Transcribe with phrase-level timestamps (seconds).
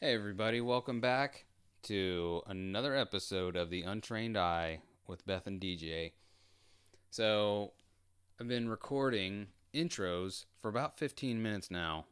[0.00, 1.44] Hey, everybody, welcome back
[1.82, 4.78] to another episode of The Untrained Eye
[5.08, 6.12] with Beth and DJ.
[7.10, 7.72] So,
[8.38, 12.04] I've been recording intros for about 15 minutes now,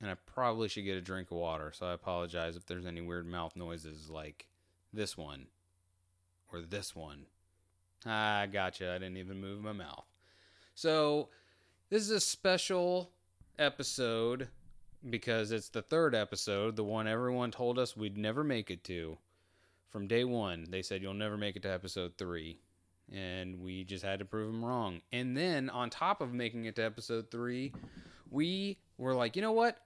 [0.00, 3.00] and I probably should get a drink of water, so I apologize if there's any
[3.00, 4.46] weird mouth noises like
[4.92, 5.46] this one
[6.52, 7.26] or this one.
[8.06, 10.06] Ah, gotcha, I didn't even move my mouth.
[10.76, 11.30] So,
[11.90, 13.10] this is a special
[13.58, 14.50] episode
[15.08, 19.18] because it's the third episode, the one everyone told us we'd never make it to.
[19.90, 22.60] From day one, they said you'll never make it to episode three.
[23.12, 25.00] And we just had to prove them wrong.
[25.12, 27.72] And then, on top of making it to episode three,
[28.30, 29.78] we were like, you know what?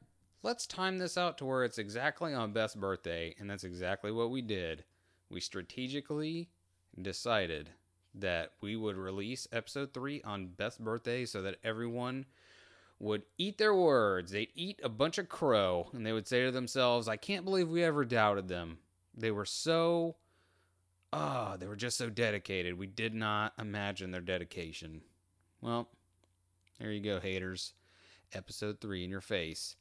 [0.42, 3.34] Let's time this out to where it's exactly on Beth's birthday.
[3.40, 4.84] And that's exactly what we did.
[5.28, 6.50] We strategically
[7.00, 7.70] decided
[8.14, 12.26] that we would release episode three on Beth's birthday so that everyone
[12.98, 14.32] would eat their words.
[14.32, 17.68] They'd eat a bunch of crow and they would say to themselves, I can't believe
[17.68, 18.78] we ever doubted them.
[19.14, 20.16] They were so,
[21.12, 22.78] oh, they were just so dedicated.
[22.78, 25.02] We did not imagine their dedication.
[25.60, 25.88] Well,
[26.78, 27.72] there you go, haters.
[28.32, 29.76] Episode three in your face.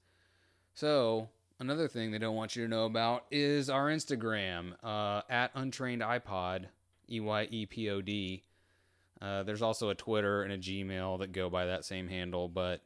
[0.74, 5.52] So, another thing they don't want you to know about is our Instagram uh, at
[5.56, 6.66] Untrained EyePod,
[7.10, 8.44] E Y E P O D.
[9.22, 12.82] Uh, there's also a Twitter and a Gmail that go by that same handle, but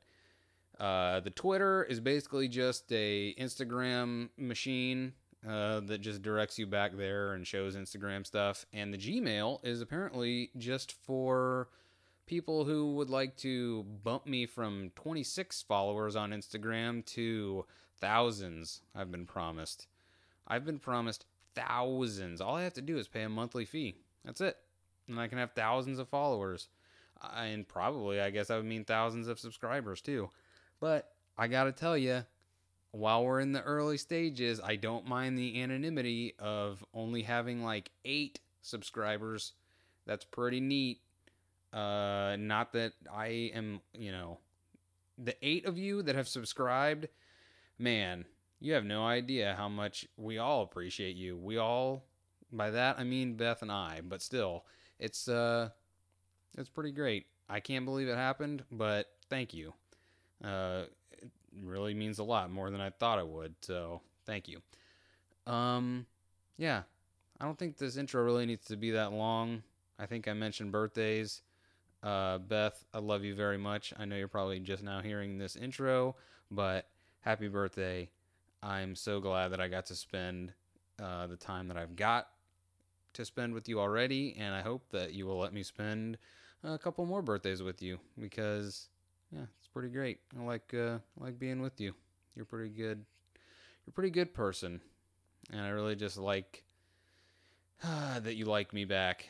[0.79, 5.13] uh, the Twitter is basically just a Instagram machine
[5.47, 9.81] uh, that just directs you back there and shows Instagram stuff, and the Gmail is
[9.81, 11.69] apparently just for
[12.25, 17.65] people who would like to bump me from 26 followers on Instagram to
[17.97, 18.81] thousands.
[18.95, 19.87] I've been promised.
[20.47, 22.39] I've been promised thousands.
[22.39, 23.95] All I have to do is pay a monthly fee.
[24.23, 24.57] That's it,
[25.07, 26.69] and I can have thousands of followers,
[27.35, 30.29] and probably I guess that would mean thousands of subscribers too.
[30.79, 32.23] But I got to tell you,
[32.91, 37.91] while we're in the early stages, I don't mind the anonymity of only having like
[38.05, 39.53] eight subscribers.
[40.05, 41.01] That's pretty neat.
[41.71, 44.39] Uh, not that I am, you know,
[45.17, 47.07] the eight of you that have subscribed,
[47.77, 48.25] man,
[48.59, 51.37] you have no idea how much we all appreciate you.
[51.37, 52.05] We all,
[52.51, 54.65] by that I mean Beth and I, but still,
[54.99, 55.69] it's uh,
[56.57, 57.27] it's pretty great.
[57.47, 59.73] I can't believe it happened, but thank you.
[60.43, 61.29] Uh, it
[61.63, 63.55] really means a lot more than I thought it would.
[63.61, 64.59] So thank you.
[65.51, 66.05] Um,
[66.57, 66.83] yeah,
[67.39, 69.63] I don't think this intro really needs to be that long.
[69.97, 71.41] I think I mentioned birthdays.
[72.01, 73.93] Uh, Beth, I love you very much.
[73.97, 76.15] I know you're probably just now hearing this intro,
[76.49, 76.87] but
[77.21, 78.09] happy birthday.
[78.63, 80.53] I'm so glad that I got to spend
[81.01, 82.27] uh, the time that I've got
[83.13, 86.17] to spend with you already, and I hope that you will let me spend
[86.63, 88.89] a couple more birthdays with you because
[89.31, 90.19] yeah, pretty great.
[90.37, 91.93] I like uh, I like being with you.
[92.35, 93.05] You're pretty good.
[93.85, 94.81] You're a pretty good person,
[95.51, 96.63] and I really just like
[97.83, 99.27] uh, that you like me back.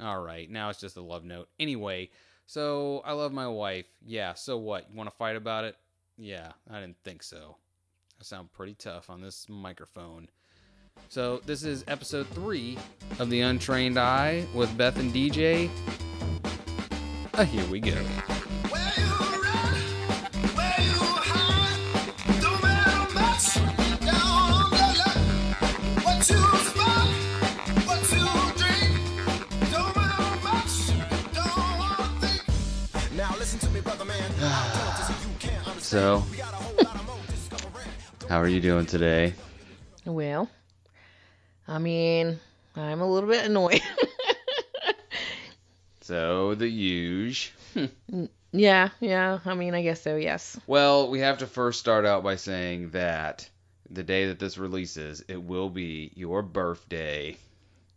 [0.00, 1.48] All right, now it's just a love note.
[1.58, 2.10] Anyway,
[2.46, 3.86] so I love my wife.
[4.04, 4.86] Yeah, so what?
[4.90, 5.76] You want to fight about it?
[6.16, 7.56] Yeah, I didn't think so.
[8.20, 10.28] I sound pretty tough on this microphone.
[11.08, 12.76] So, this is episode three
[13.20, 15.70] of The Untrained Eye with Beth and DJ.
[17.34, 17.96] Uh, here we go.
[35.88, 36.22] So,
[38.28, 39.32] how are you doing today?
[40.04, 40.50] Well,
[41.66, 42.38] I mean,
[42.76, 43.80] I'm a little bit annoyed.
[46.02, 47.54] So, the huge.
[48.52, 49.38] yeah, yeah.
[49.46, 50.16] I mean, I guess so.
[50.16, 50.60] Yes.
[50.66, 53.48] Well, we have to first start out by saying that
[53.90, 57.36] the day that this releases, it will be your birthday.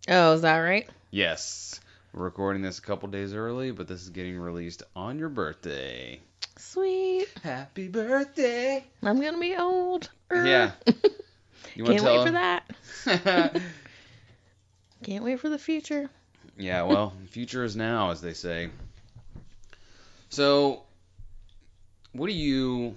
[0.08, 0.90] Oh, is that right?
[1.10, 1.80] Yes.
[2.14, 6.20] We're recording this a couple days early, but this is getting released on your birthday.
[6.58, 7.28] Sweet.
[7.42, 8.84] Happy birthday.
[9.02, 10.10] I'm gonna be old.
[10.30, 10.72] Yeah.
[11.76, 12.64] You Can't wait tell for that.
[13.06, 13.62] that?
[15.04, 16.10] Can't wait for the future.
[16.58, 18.70] yeah, well, future is now, as they say.
[20.30, 20.84] So,
[22.12, 22.96] what do you.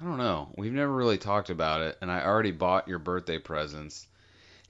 [0.00, 0.48] I don't know.
[0.58, 4.06] We've never really talked about it, and I already bought your birthday presents.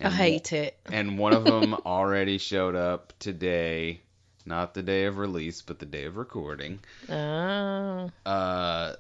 [0.01, 0.77] I hate it.
[0.87, 4.01] and one of them already showed up today
[4.47, 8.11] not the day of release but the day of recording Oh.
[8.27, 8.95] uh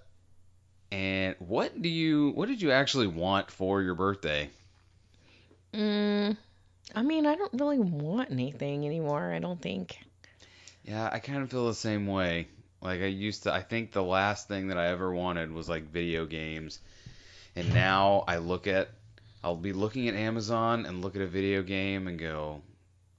[0.92, 4.48] and what do you what did you actually want for your birthday
[5.72, 6.36] Mm,
[6.94, 9.32] I mean, I don't really want anything anymore.
[9.32, 9.98] I don't think.
[10.84, 12.46] yeah i kind of feel the same way
[12.80, 15.90] like i used to i think the last thing that i ever wanted was like
[15.90, 16.78] video games
[17.56, 18.88] And now I look at,
[19.44, 22.62] I'll be looking at Amazon and look at a video game and go,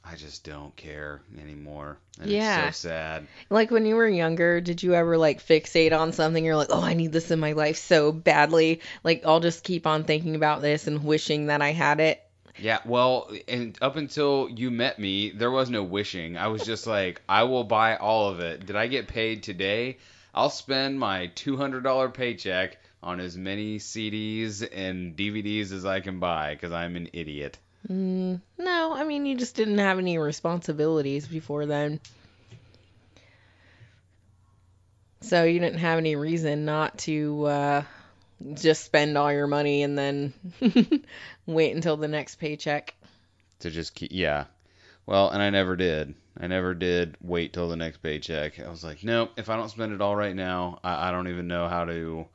[0.04, 1.98] I just don't care anymore.
[2.20, 2.68] And Yeah.
[2.68, 3.28] it's so sad.
[3.52, 6.44] Like when you were younger, did you ever like fixate on something?
[6.44, 8.82] You're like, oh, I need this in my life so badly.
[9.04, 12.22] Like, I'll just keep on thinking about this and wishing that I had it.
[12.58, 16.38] Yeah, well, and up until you met me, there was no wishing.
[16.38, 18.66] I was just like, I will buy all of it.
[18.66, 19.98] Did I get paid today?
[20.34, 26.56] I'll spend my $200 paycheck on as many CDs and DVDs as I can buy
[26.56, 27.60] because I'm an idiot.
[27.88, 32.00] Mm, no, I mean, you just didn't have any responsibilities before then.
[35.22, 37.84] So you didn't have any reason not to uh,
[38.56, 40.34] just spend all your money and then
[41.46, 42.96] wait until the next paycheck.
[43.60, 44.46] To just keep, yeah.
[45.06, 46.16] Well, and I never did.
[46.40, 48.60] I never did wait till the next paycheck.
[48.60, 51.28] I was like, nope, if I don't spend it all right now, I, I don't
[51.28, 52.28] even know how to.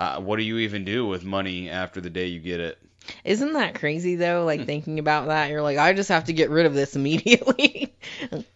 [0.00, 2.78] Uh, what do you even do with money after the day you get it?
[3.22, 4.40] Isn't that crazy though?
[4.40, 4.46] Hmm.
[4.46, 7.94] Like thinking about that, you're like, I just have to get rid of this immediately.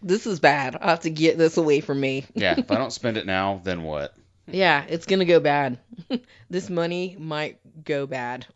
[0.03, 0.75] this is bad.
[0.77, 2.25] I have to get this away from me.
[2.33, 4.17] Yeah, if I don't spend it now, then what?
[4.47, 5.79] Yeah, it's gonna go bad.
[6.49, 8.47] this money might go bad.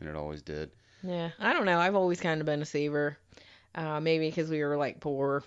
[0.00, 0.72] And it always did.
[1.04, 1.78] Yeah, I don't know.
[1.78, 3.16] I've always kind of been a saver.
[3.72, 5.44] Uh, maybe because we were like poor.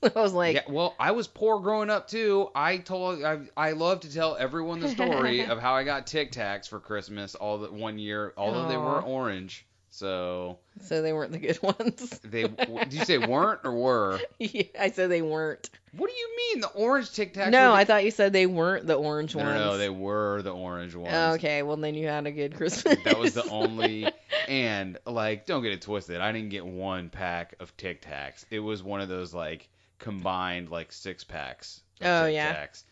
[0.16, 2.50] I was like, yeah, well, I was poor growing up too.
[2.54, 6.32] I told I I love to tell everyone the story of how I got Tic
[6.32, 9.66] Tacs for Christmas all the one year, although they were orange.
[9.90, 12.20] So so they weren't the good ones.
[12.22, 14.20] they did you say weren't or were?
[14.38, 15.68] yeah, I said they weren't.
[15.96, 17.50] What do you mean the orange Tic Tacs?
[17.50, 19.54] no, were I thought you said they weren't the orange no, ones.
[19.58, 21.38] no, no, they were the orange ones.
[21.38, 22.98] Okay, well then you had a good Christmas.
[23.04, 24.08] That was the only.
[24.46, 26.20] And like, don't get it twisted.
[26.20, 28.44] I didn't get one pack of Tic Tacs.
[28.50, 29.68] It was one of those like
[29.98, 31.80] combined like six packs.
[32.00, 32.54] Of Oh, Tic yeah.
[32.66, 32.84] Tacs.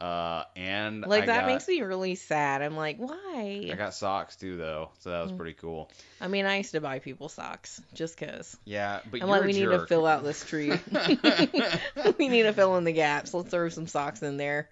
[0.00, 2.62] Uh, and like I that got, makes me really sad.
[2.62, 3.68] I'm like, why?
[3.68, 5.36] I got socks too though, so that was Mm.
[5.38, 5.90] pretty cool.
[6.20, 8.56] I mean, I used to buy people socks just cause.
[8.64, 10.70] Yeah, but I'm like, we need to fill out this tree.
[12.18, 13.34] we need to fill in the gaps.
[13.34, 14.68] Let's throw some socks in there.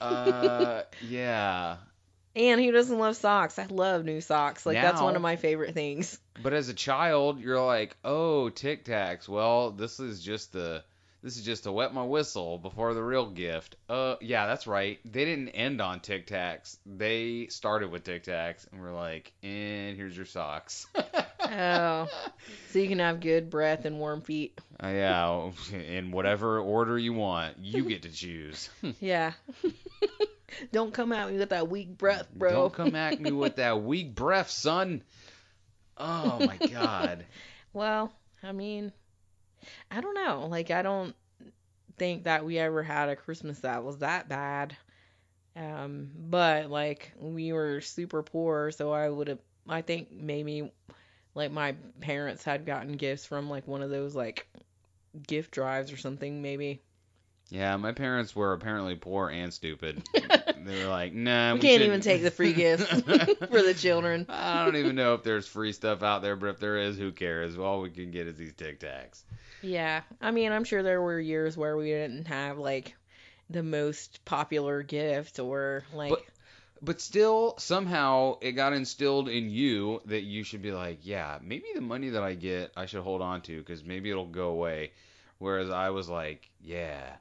[0.00, 1.78] uh, yeah.
[2.36, 3.58] And who doesn't love socks?
[3.58, 4.64] I love new socks.
[4.64, 6.16] Like that's one of my favorite things.
[6.40, 9.28] But as a child, you're like, oh, Tic Tacs.
[9.28, 10.84] Well, this is just the.
[11.22, 13.76] This is just to wet my whistle before the real gift.
[13.90, 14.98] Uh, yeah, that's right.
[15.04, 16.78] They didn't end on Tic Tacs.
[16.86, 20.86] They started with Tic Tacs, and we're like, and here's your socks.
[21.42, 22.06] Oh.
[22.68, 24.60] So you can have good breath and warm feet.
[24.80, 28.68] Uh, yeah, in whatever order you want, you get to choose.
[29.00, 29.32] Yeah.
[30.72, 32.50] Don't come at me with that weak breath, bro.
[32.50, 35.02] Don't come at me with that weak breath, son.
[35.96, 37.24] Oh my god.
[37.72, 38.12] Well,
[38.42, 38.92] I mean,
[39.90, 40.46] I don't know.
[40.50, 41.14] Like, I don't
[41.98, 44.76] think that we ever had a Christmas that was that bad.
[45.56, 49.38] Um, but like, we were super poor, so I would have.
[49.68, 50.72] I think maybe
[51.34, 54.46] like my parents had gotten gifts from like one of those like
[55.26, 56.80] gift drives or something, maybe.
[57.50, 60.02] Yeah, my parents were apparently poor and stupid.
[60.62, 63.72] They were like, nah, we we, can't shouldn't- even take the free gifts for the
[63.74, 64.26] children.
[64.28, 67.12] I don't even know if there's free stuff out there, but if there is, who
[67.12, 67.56] cares?
[67.56, 69.22] All we can get is these Tic Tacs.
[69.62, 72.94] Yeah, I mean, I'm sure there were years where we didn't have like
[73.48, 76.10] the most popular gift or like.
[76.10, 76.24] But-
[76.82, 81.66] But still, somehow it got instilled in you that you should be like, yeah, maybe
[81.74, 84.92] the money that I get, I should hold on to because maybe it'll go away.
[85.36, 87.16] Whereas I was like, yeah,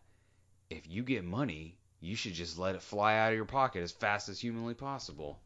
[0.70, 3.92] if you get money, you should just let it fly out of your pocket as
[3.92, 5.42] fast as humanly possible.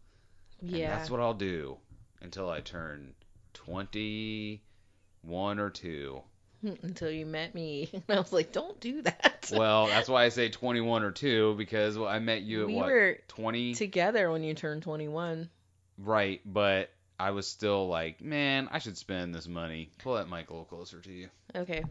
[0.62, 0.96] And yeah.
[0.96, 1.80] that's what I'll do
[2.22, 3.16] until I turn
[3.54, 6.22] 21 or 2.
[6.84, 7.90] until you met me.
[7.94, 9.30] And I was like, don't do that.
[9.54, 12.76] Well, that's why I say 21 or 2 because well, I met you at we
[12.76, 12.86] what?
[12.86, 13.74] were 20?
[13.76, 15.50] together when you turned 21.
[15.98, 16.90] Right, but
[17.20, 19.92] I was still like, man, I should spend this money.
[20.00, 21.28] Pull that mic a little closer to you.
[21.54, 21.84] Okay.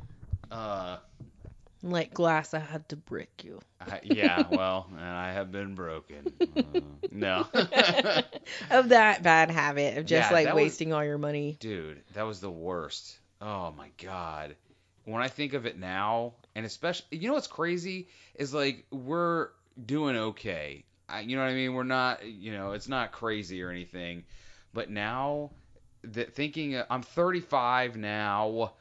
[0.50, 0.96] Uh,
[1.82, 3.60] Like glass, I had to brick you.
[3.80, 6.32] I, yeah, well, and I have been broken.
[6.40, 7.46] Uh, no.
[8.70, 11.56] of that bad habit of just Yeah, like that was- wasting all your money.
[11.60, 13.18] Dude, that was the worst.
[13.42, 14.54] Oh my god.
[15.04, 19.48] When I think of it now, and especially, you know what's crazy is like we're
[19.84, 20.84] doing okay.
[21.08, 21.74] I, you know what I mean?
[21.74, 24.22] We're not, you know, it's not crazy or anything.
[24.72, 25.50] But now,
[26.04, 28.74] that thinking, uh, I'm 35 now,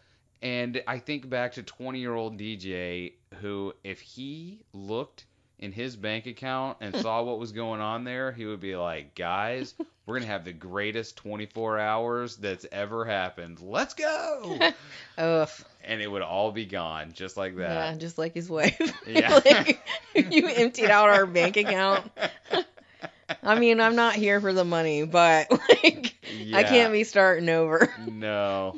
[0.43, 5.25] and I think back to 20 year old DJ who, if he looked
[5.57, 9.15] in his bank account and saw what was going on there, he would be like,
[9.15, 9.73] guys,
[10.05, 13.59] we're going to have the greatest 24 hours that's ever happened.
[13.61, 14.57] Let's go.
[15.17, 15.49] Ugh.
[15.83, 17.93] and it would all be gone just like that.
[17.93, 18.79] Yeah, just like his wife.
[19.07, 19.39] Yeah.
[19.45, 19.79] like,
[20.15, 22.09] you emptied out our bank account.
[23.43, 26.15] I mean, I'm not here for the money, but like
[26.53, 27.93] I can't be starting over.
[28.07, 28.77] No.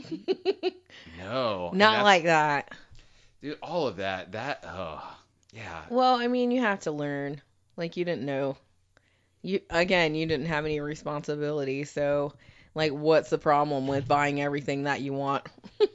[1.18, 1.72] No.
[1.74, 2.72] Not like that.
[3.42, 3.58] dude.
[3.62, 4.34] All of that.
[4.34, 4.63] That.
[4.68, 5.01] Oh.
[5.53, 5.82] Yeah.
[5.89, 7.42] Well, I mean, you have to learn.
[7.77, 8.58] Like you didn't know.
[9.43, 12.33] You again, you didn't have any responsibility, so
[12.75, 15.45] like what's the problem with buying everything that you want?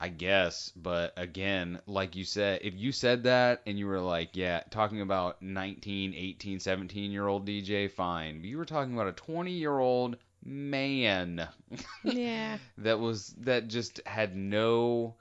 [0.00, 4.30] I guess, but again, like you said, if you said that and you were like,
[4.36, 8.42] yeah, talking about 19, 18, 17 year old DJ, fine.
[8.44, 11.48] You were talking about a 20 year old man
[12.02, 12.58] Yeah.
[12.78, 15.16] that was that just had no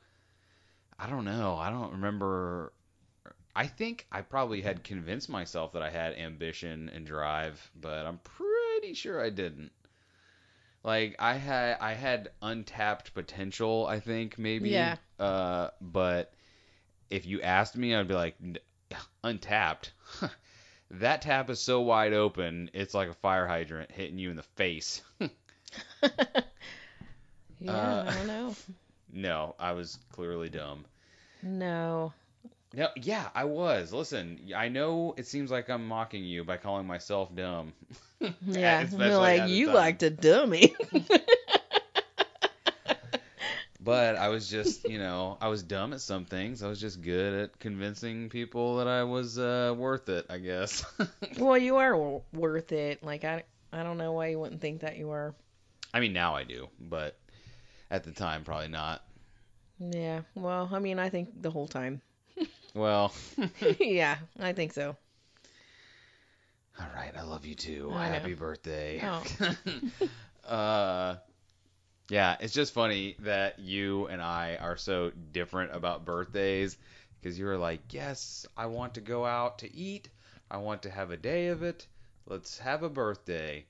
[1.00, 1.56] I don't know.
[1.56, 2.74] I don't remember
[3.58, 8.20] I think I probably had convinced myself that I had ambition and drive, but I'm
[8.20, 9.72] pretty sure I didn't.
[10.84, 14.70] Like I had I had untapped potential, I think maybe.
[14.70, 14.98] Yeah.
[15.20, 16.34] Uh but
[17.10, 18.36] if you asked me, I'd be like
[19.24, 19.92] untapped.
[20.92, 24.44] that tap is so wide open, it's like a fire hydrant hitting you in the
[24.44, 25.02] face.
[27.60, 28.56] Yeah, Uh, I don't know.
[29.12, 30.86] no, I was clearly dumb.
[31.42, 32.14] No.
[32.74, 33.94] No, yeah, I was.
[33.94, 37.74] Listen, I know it seems like I'm mocking you by calling myself dumb.
[38.48, 38.88] Yeah.
[38.90, 39.76] You're like you time.
[39.76, 40.76] like to dummy.
[43.88, 46.62] But I was just, you know, I was dumb at some things.
[46.62, 50.84] I was just good at convincing people that I was uh, worth it, I guess.
[51.40, 53.02] well, you are w- worth it.
[53.02, 55.36] Like I I don't know why you wouldn't think that you were.
[55.94, 57.18] I mean, now I do, but
[57.90, 59.06] at the time, probably not.
[59.80, 60.24] Yeah.
[60.36, 62.02] Well, I mean, I think the whole time.
[62.78, 63.12] Well,
[63.80, 64.96] yeah, I think so.
[66.80, 67.92] all right, I love you too.
[67.92, 68.06] I.
[68.06, 69.02] Happy birthday.
[69.04, 69.24] Oh.
[70.48, 71.16] uh,
[72.10, 76.78] yeah, it's just funny that you and I are so different about birthdays
[77.20, 80.10] because you were like, yes, I want to go out to eat.
[80.52, 81.88] I want to have a day of it.
[82.28, 83.66] Let's have a birthday.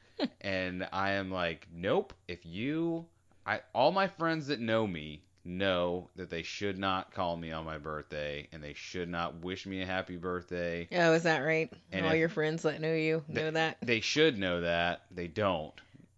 [0.40, 2.14] and I am like, nope.
[2.28, 3.06] If you,
[3.44, 7.64] I, all my friends that know me know that they should not call me on
[7.64, 10.88] my birthday and they should not wish me a happy birthday.
[10.92, 11.72] Oh, is that right?
[11.90, 13.78] And All your friends that know you know that.
[13.82, 15.02] They should know that.
[15.10, 15.74] They don't.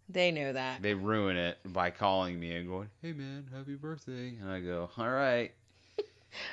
[0.09, 0.83] They know that.
[0.83, 4.91] they ruin it by calling me and going, "Hey man, happy birthday," and I go,
[4.99, 5.53] "All right,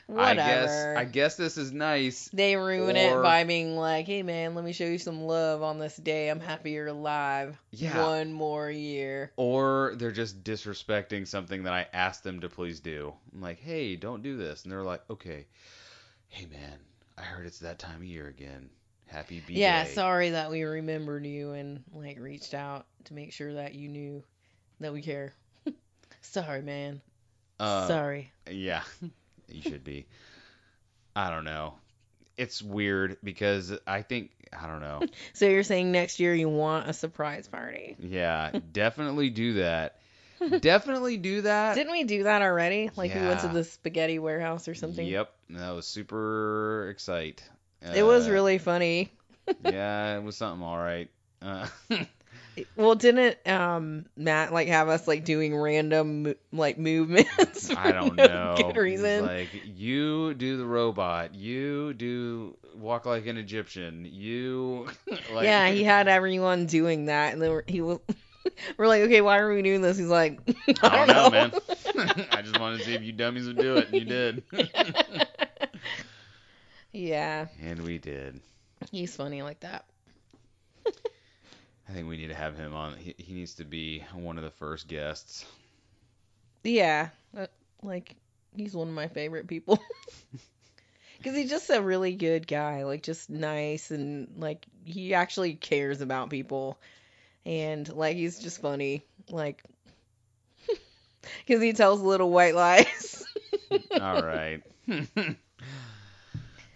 [0.07, 0.31] Whatever.
[0.31, 4.23] I guess I guess this is nice." They ruin Or- it by being like, "Hey
[4.23, 6.29] man, let me show you some love on this day.
[6.29, 7.57] I'm happy you're alive.
[7.71, 8.05] Yeah.
[8.05, 13.13] One more year." Or they're just disrespecting something that I asked them to please do.
[13.33, 15.47] I'm like, "Hey, don't do this," and they're like, "Okay."
[16.27, 16.79] Hey man,
[17.17, 18.69] I heard it's that time of year again.
[19.07, 23.55] Happy B Yeah, sorry that we remembered you and like reached out to make sure
[23.55, 24.23] that you knew
[24.79, 25.33] that we care.
[26.21, 27.01] sorry, man.
[27.59, 28.31] Uh, sorry.
[28.49, 28.83] Yeah,
[29.53, 30.05] you should be.
[31.15, 31.73] I don't know.
[32.37, 35.01] It's weird because I think I don't know.
[35.33, 37.95] So you're saying next year you want a surprise party?
[37.99, 39.97] Yeah, definitely do that.
[40.61, 41.75] Definitely do that.
[41.75, 42.89] Didn't we do that already?
[42.95, 45.05] Like we went to the spaghetti warehouse or something?
[45.05, 47.43] Yep, that was super excite.
[47.93, 49.11] It was Uh, really funny.
[49.63, 51.09] yeah, it was something all right.
[51.43, 51.67] Uh,
[52.75, 57.71] Well, didn't um Matt like have us like doing random like movements?
[57.75, 58.55] I don't no know.
[58.57, 59.25] Good reason.
[59.25, 64.87] Like you do the robot, you do walk like an Egyptian, you.
[65.31, 67.99] like, yeah, he had everyone doing that, and then he was.
[68.77, 69.97] We're like, okay, why are we doing this?
[69.97, 70.39] He's like,
[70.81, 72.25] I I don't, don't know, know, man.
[72.31, 74.43] I just wanted to see if you dummies would do it, and you did.
[76.91, 78.39] yeah, and we did.
[78.91, 79.85] he's funny like that.
[81.91, 82.97] I think we need to have him on.
[82.97, 85.45] He, he needs to be one of the first guests.
[86.63, 87.47] Yeah, uh,
[87.83, 88.15] like
[88.55, 89.79] he's one of my favorite people.
[91.17, 96.01] Because he's just a really good guy, like just nice and like he actually cares
[96.01, 96.79] about people,
[97.45, 99.63] and like he's just funny, like
[101.45, 103.25] because he tells little white lies.
[103.97, 104.61] All right.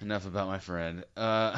[0.01, 1.03] Enough about my friend.
[1.15, 1.57] Uh,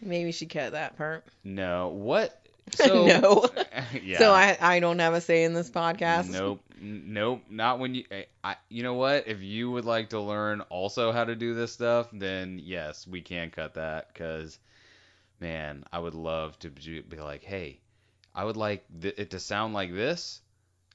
[0.00, 1.24] Maybe she cut that part.
[1.42, 1.88] no.
[1.88, 2.40] What?
[2.76, 3.46] So No.
[4.02, 4.18] yeah.
[4.18, 6.30] So I I don't have a say in this podcast.
[6.30, 6.62] Nope.
[6.80, 7.42] Nope.
[7.50, 8.04] Not when you.
[8.42, 8.56] I.
[8.70, 9.28] You know what?
[9.28, 13.20] If you would like to learn also how to do this stuff, then yes, we
[13.20, 14.14] can cut that.
[14.14, 14.58] Cause,
[15.40, 17.80] man, I would love to be like, hey,
[18.34, 20.40] I would like th- it to sound like this.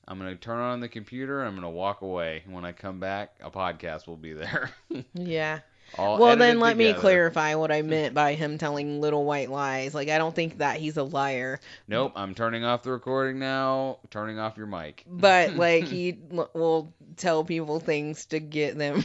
[0.07, 1.43] I'm gonna turn on the computer.
[1.43, 2.41] I'm gonna walk away.
[2.47, 4.71] When I come back, a podcast will be there.
[5.13, 5.59] Yeah.
[5.95, 9.93] All Well, then let me clarify what I meant by him telling little white lies.
[9.93, 13.99] Like I don't think that he's a liar, Nope, I'm turning off the recording now.
[14.09, 15.03] Turning off your mic.
[15.07, 19.03] but like he l- will tell people things to get them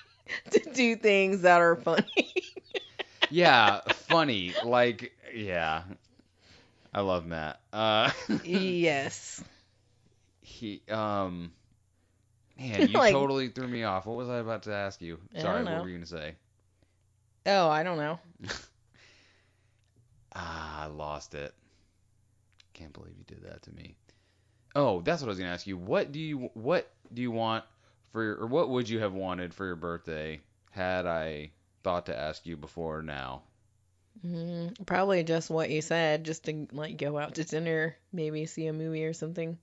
[0.50, 2.34] to do things that are funny.
[3.30, 4.54] yeah, funny.
[4.64, 5.82] Like yeah.
[6.92, 7.58] I love Matt.
[7.72, 8.12] Uh,
[8.44, 9.42] yes.
[10.42, 11.50] he um,
[12.58, 14.06] man, you Like- totally threw me off.
[14.06, 15.18] What was I about to ask you?
[15.38, 16.34] Sorry, what were you gonna say?
[17.46, 18.18] Oh, I don't know.
[20.36, 21.54] Ah, I lost it.
[22.72, 23.94] Can't believe you did that to me.
[24.74, 25.76] Oh, that's what I was gonna ask you.
[25.76, 27.64] What do you what do you want
[28.10, 30.40] for your, or what would you have wanted for your birthday
[30.72, 31.52] had I
[31.84, 33.42] thought to ask you before now?
[34.26, 38.66] Mm, probably just what you said, just to like go out to dinner, maybe see
[38.66, 39.56] a movie or something.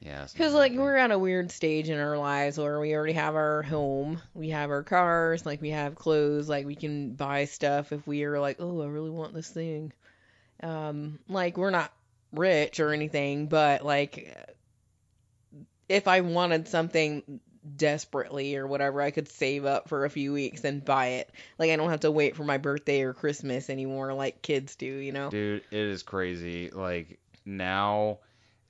[0.00, 3.34] Yeah, Because like we're at a weird stage in our lives where we already have
[3.34, 7.92] our home, we have our cars, like we have clothes, like we can buy stuff
[7.92, 9.92] if we are like, oh, I really want this thing.
[10.62, 11.92] Um, like we're not
[12.32, 14.36] rich or anything, but like
[15.88, 17.40] if I wanted something
[17.76, 21.30] desperately or whatever, I could save up for a few weeks and buy it.
[21.58, 24.86] Like I don't have to wait for my birthday or Christmas anymore like kids do,
[24.86, 25.30] you know?
[25.30, 26.70] Dude, it is crazy.
[26.70, 28.18] Like now,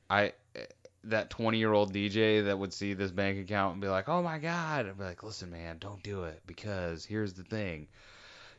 [0.08, 0.32] I
[1.04, 4.22] that 20 year old DJ that would see this bank account and be like, "Oh
[4.22, 7.88] my god," I'd be like, "Listen, man, don't do it because here's the thing."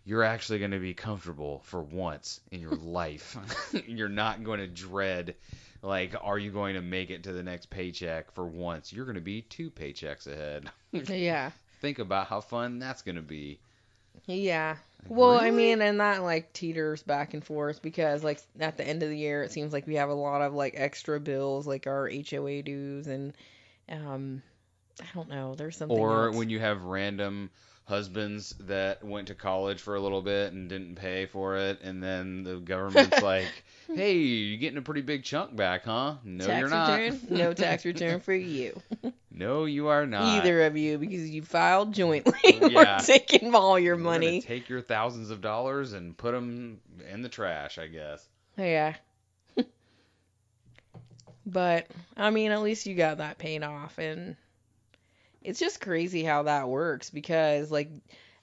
[0.05, 3.37] You're actually going to be comfortable for once in your life.
[3.87, 5.35] You're not going to dread
[5.81, 8.91] like are you going to make it to the next paycheck for once.
[8.91, 10.69] You're going to be two paychecks ahead.
[10.91, 11.51] Yeah.
[11.81, 13.59] Think about how fun that's going to be.
[14.29, 14.77] Yeah.
[15.07, 19.01] Well, I mean, and that like teeters back and forth because like at the end
[19.01, 21.87] of the year, it seems like we have a lot of like extra bills, like
[21.87, 23.33] our HOA dues and
[23.89, 24.43] um,
[25.01, 25.55] I don't know.
[25.55, 25.97] There's something.
[25.97, 26.35] Or else.
[26.35, 27.49] when you have random
[27.89, 32.01] husbands that went to college for a little bit and didn't pay for it, and
[32.01, 33.47] then the government's like,
[33.87, 36.97] "Hey, you're getting a pretty big chunk back, huh?" No, tax you're not.
[36.99, 38.79] return, no tax return for you,
[39.31, 40.21] No, you are not.
[40.23, 42.33] either of you, because you filed jointly.
[42.43, 42.67] Yeah.
[42.73, 44.41] We're taking all your We're money.
[44.41, 46.79] Take your thousands of dollars and put them
[47.11, 48.27] in the trash, I guess.
[48.57, 48.95] Yeah.
[51.45, 54.35] but I mean, at least you got that paid off, and
[55.49, 57.89] it's just crazy how that works because, like,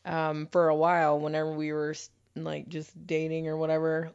[0.04, 1.94] um, for a while, whenever we were
[2.34, 4.10] like just dating or whatever,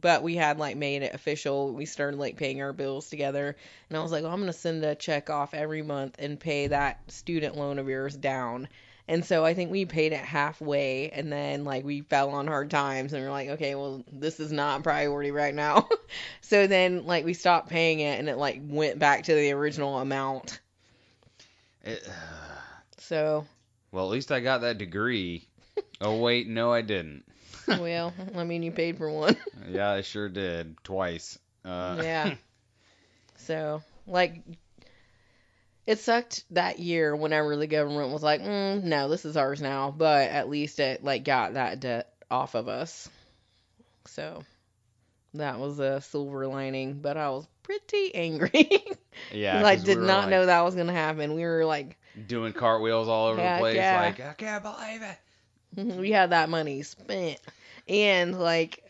[0.00, 1.72] but we had like made it official.
[1.72, 3.54] We started like paying our bills together,
[3.88, 6.66] and I was like, well, I'm gonna send a check off every month and pay
[6.66, 8.68] that student loan of yours down.
[9.06, 12.68] And so I think we paid it halfway, and then like we fell on hard
[12.68, 15.88] times, and we're like, okay, well, this is not priority right now.
[16.40, 19.98] so then like we stopped paying it, and it like went back to the original
[20.00, 20.58] amount.
[21.84, 22.08] It,
[22.98, 23.46] So
[23.92, 25.46] well, at least I got that degree.
[26.00, 27.24] oh wait, no, I didn't.
[27.68, 29.36] well, I mean, you paid for one.
[29.70, 31.38] Yeah, I sure did twice.
[31.64, 32.34] Uh, yeah.
[33.36, 34.42] So like.
[35.86, 39.90] It sucked that year whenever the government was like, mm, "No, this is ours now,"
[39.90, 43.08] but at least it like got that debt off of us.
[44.06, 44.44] So
[45.34, 48.84] that was a silver lining, but I was pretty angry.
[49.32, 49.60] yeah.
[49.62, 51.34] like did we not like, know that was gonna happen.
[51.34, 51.98] We were like,
[52.28, 53.74] doing cartwheels all over the place.
[53.74, 54.00] yeah.
[54.00, 55.96] Like I can't believe it.
[55.98, 57.40] we had that money spent,
[57.88, 58.83] and like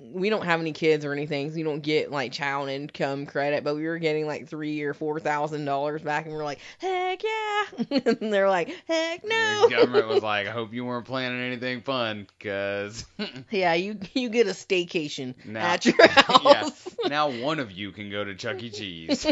[0.00, 3.64] we don't have any kids or anything, so you don't get like child income credit.
[3.64, 6.58] But we were getting like three or four thousand dollars back, and we are like,
[6.78, 7.64] heck yeah!
[8.20, 9.68] and they're like, heck no!
[9.68, 13.04] The government was like, I hope you weren't planning anything fun, cause
[13.50, 16.88] yeah, you you get a staycation Now- at your yeah, house.
[17.06, 18.70] now one of you can go to Chuck E.
[18.70, 19.24] Cheese.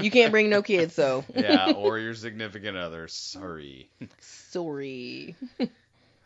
[0.00, 3.08] you can't bring no kids, so yeah, or your significant other.
[3.08, 3.88] Sorry.
[4.20, 5.36] sorry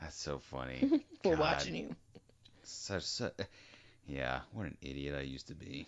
[0.00, 1.02] That's so funny.
[1.22, 1.38] for God.
[1.40, 1.96] watching you.
[2.66, 3.32] Such, eh, such,
[4.06, 5.86] yeah, what an idiot I used to be.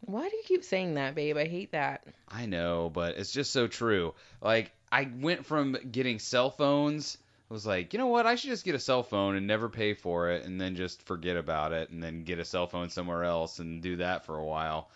[0.00, 1.36] Why do you keep saying that, babe?
[1.36, 2.04] I hate that.
[2.28, 4.14] I know, but it's just so true.
[4.40, 7.18] Like, I went from getting cell phones.
[7.50, 8.26] I was like, you know what?
[8.26, 11.02] I should just get a cell phone and never pay for it, and then just
[11.02, 14.36] forget about it, and then get a cell phone somewhere else and do that for
[14.36, 14.90] a while.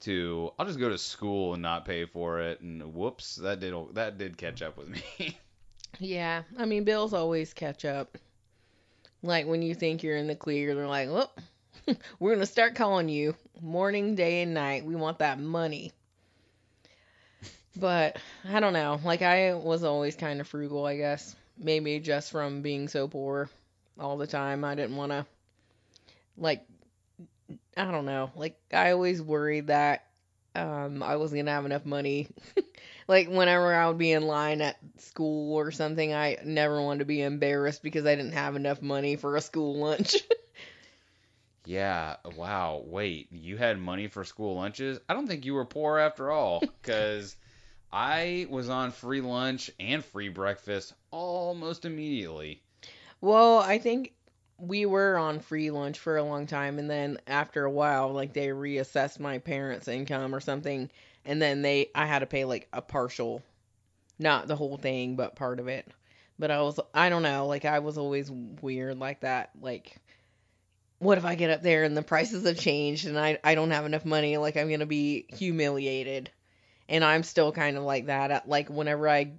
[0.00, 3.74] To I'll just go to school and not pay for it, and whoops, that did
[3.94, 5.38] that did catch up with me.
[5.98, 8.16] Yeah, I mean, bills always catch up.
[9.22, 11.32] Like when you think you're in the clear, they're like, "Well,
[12.20, 14.84] we're gonna start calling you morning, day, and night.
[14.84, 15.92] We want that money."
[17.76, 18.16] But
[18.48, 19.00] I don't know.
[19.04, 21.34] Like I was always kind of frugal, I guess.
[21.58, 23.50] Maybe just from being so poor
[23.98, 24.64] all the time.
[24.64, 25.26] I didn't want to
[26.36, 26.64] like
[27.76, 28.30] I don't know.
[28.34, 30.06] Like I always worried that
[30.54, 32.28] um I wasn't going to have enough money.
[33.10, 37.04] like whenever I would be in line at school or something, I never wanted to
[37.06, 40.14] be embarrassed because I didn't have enough money for a school lunch.
[41.64, 42.84] yeah, wow.
[42.86, 45.00] Wait, you had money for school lunches?
[45.08, 47.34] I don't think you were poor after all, because
[47.92, 52.62] I was on free lunch and free breakfast almost immediately.
[53.20, 54.14] well, I think
[54.56, 58.34] we were on free lunch for a long time and then after a while like
[58.34, 60.90] they reassessed my parents' income or something
[61.24, 63.42] and then they I had to pay like a partial
[64.18, 65.86] not the whole thing but part of it.
[66.38, 69.50] But I was I don't know, like I was always weird like that.
[69.60, 69.96] Like
[70.98, 73.70] what if I get up there and the prices have changed and I I don't
[73.70, 76.30] have enough money like I'm going to be humiliated.
[76.88, 78.48] And I'm still kind of like that.
[78.48, 79.32] Like whenever I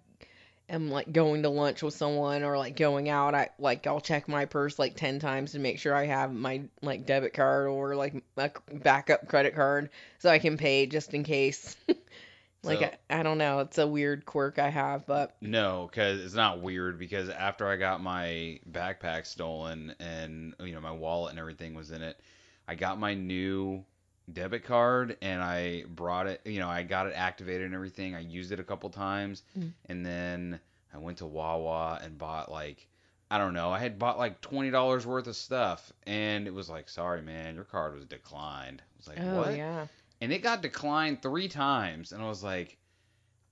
[0.71, 4.27] am like going to lunch with someone or like going out, I like I'll check
[4.27, 7.95] my purse like 10 times to make sure I have my like debit card or
[7.95, 11.75] like a backup credit card so I can pay just in case.
[12.63, 16.21] like So- I, I don't know, it's a weird quirk I have, but No, because
[16.23, 16.97] it's not weird.
[16.97, 21.91] Because after I got my backpack stolen and you know my wallet and everything was
[21.91, 22.19] in it,
[22.67, 23.83] I got my new
[24.31, 26.41] debit card and I brought it.
[26.45, 28.15] You know, I got it activated and everything.
[28.15, 29.71] I used it a couple times, Mm.
[29.87, 30.59] and then
[30.93, 32.87] I went to Wawa and bought like
[33.29, 33.71] I don't know.
[33.71, 37.55] I had bought like twenty dollars worth of stuff, and it was like, sorry, man,
[37.55, 38.81] your card was declined.
[38.81, 39.55] I was like, oh what?
[39.57, 39.87] yeah.
[40.19, 42.77] and it got declined three times and i was like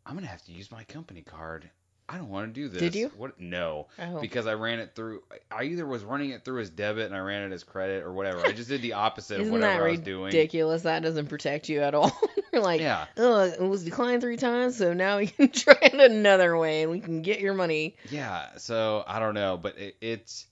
[0.05, 1.67] i'm gonna have to use my company card
[2.09, 3.11] i don't want to do this Did you?
[3.15, 4.19] what no Oh.
[4.19, 7.19] because i ran it through i either was running it through as debit and i
[7.19, 9.99] ran it as credit or whatever i just did the opposite of whatever i was
[9.99, 10.81] doing ridiculous?
[10.83, 12.11] That doesn't protect you at all.
[12.53, 15.93] You're like, yeah oh, it was declined three times, so now we can try it
[15.93, 17.95] another way and we can get your money.
[18.09, 20.47] yeah so i don't know but it, it's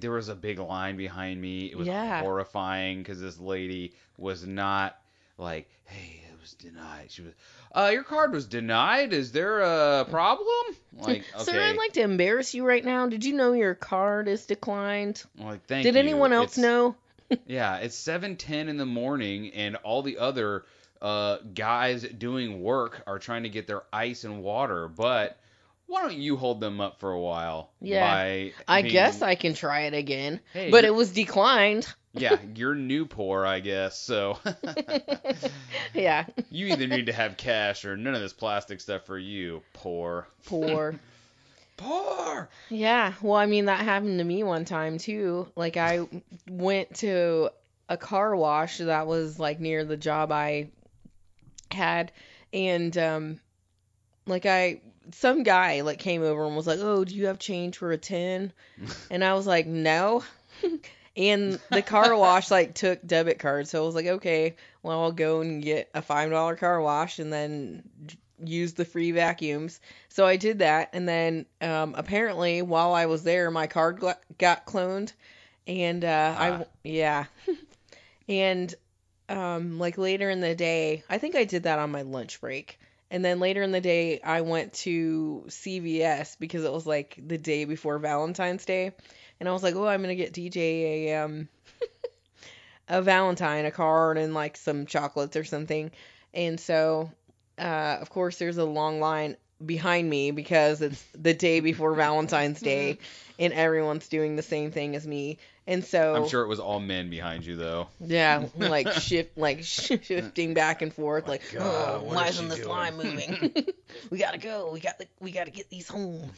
[0.00, 2.20] there was a big line behind me it was Yeah.
[2.20, 4.96] horrifying because this lady was not
[5.38, 7.32] like hey was denied she was
[7.74, 10.46] uh your card was denied is there a problem
[10.96, 13.06] like okay Sir, I'd like to embarrass you right now.
[13.06, 15.22] Did you know your card is declined?
[15.38, 16.00] Like, thank Did you.
[16.00, 16.96] anyone else It's- know?
[17.46, 20.64] Yeah, it's seven ten in the morning, and all the other
[21.02, 24.88] uh, guys doing work are trying to get their ice and water.
[24.88, 25.38] But
[25.86, 27.70] why don't you hold them up for a while?
[27.82, 28.10] Yeah.
[28.66, 30.40] I being- guess I can try it again.
[30.54, 31.86] Hey, but it was declined.
[32.18, 33.98] Yeah, you're new poor, I guess.
[33.98, 34.38] So
[35.94, 39.62] yeah, you either need to have cash or none of this plastic stuff for you,
[39.72, 40.28] poor.
[40.46, 40.98] poor.
[41.78, 42.48] Poor.
[42.70, 45.46] Yeah, well, I mean, that happened to me one time too.
[45.54, 46.08] Like, I
[46.50, 47.50] went to
[47.88, 50.70] a car wash that was like near the job I
[51.70, 52.10] had,
[52.52, 53.40] and um,
[54.26, 54.80] like I,
[55.12, 57.96] some guy like came over and was like, "Oh, do you have change for a
[57.96, 58.52] 10?
[59.10, 60.24] And I was like, "No."
[61.18, 65.12] And the car wash like took debit cards, so I was like, "Okay, well, I'll
[65.12, 67.82] go and get a five dollar car wash and then
[68.42, 73.24] use the free vacuums." So I did that, and then um, apparently while I was
[73.24, 75.12] there, my card gl- got cloned,
[75.66, 76.42] and uh, Ah.
[76.60, 77.24] I yeah,
[78.28, 78.72] and
[79.28, 82.78] um, like later in the day, I think I did that on my lunch break.
[83.10, 87.38] And then later in the day, I went to CVS because it was like the
[87.38, 88.92] day before Valentine's Day,
[89.40, 90.58] and I was like, "Oh, I'm gonna get DJ
[91.06, 91.48] a um
[92.88, 95.90] a Valentine, a card, and like some chocolates or something."
[96.34, 97.10] And so,
[97.58, 102.60] uh, of course, there's a long line behind me because it's the day before Valentine's
[102.60, 102.98] Day,
[103.38, 105.38] and everyone's doing the same thing as me.
[105.66, 107.88] And so, I'm sure it was all men behind you though.
[108.00, 112.58] yeah, like shift, like shifting back and forth, like, God, oh, why is isn't this
[112.58, 113.66] doing?" line moving?
[114.10, 114.70] we gotta go.
[114.72, 116.30] We got, we gotta get these home.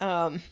[0.00, 0.42] um,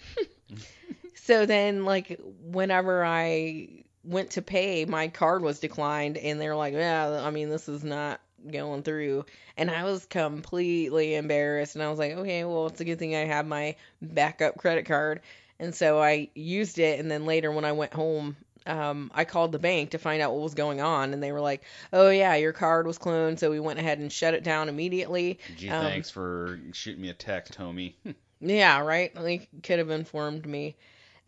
[1.15, 6.75] so then, like, whenever I went to pay, my card was declined, and they're like,
[6.75, 8.21] yeah, I mean, this is not
[8.51, 12.85] going through, and I was completely embarrassed, and I was like, okay, well, it's a
[12.85, 15.21] good thing I have my backup credit card.
[15.59, 19.53] And so I used it, and then later when I went home, um, I called
[19.53, 22.35] the bank to find out what was going on, and they were like, "Oh yeah,
[22.37, 25.39] your card was cloned." So we went ahead and shut it down immediately.
[25.57, 27.95] Gee, Um, thanks for shooting me a text, homie.
[28.43, 29.15] Yeah, right.
[29.15, 30.75] They could have informed me,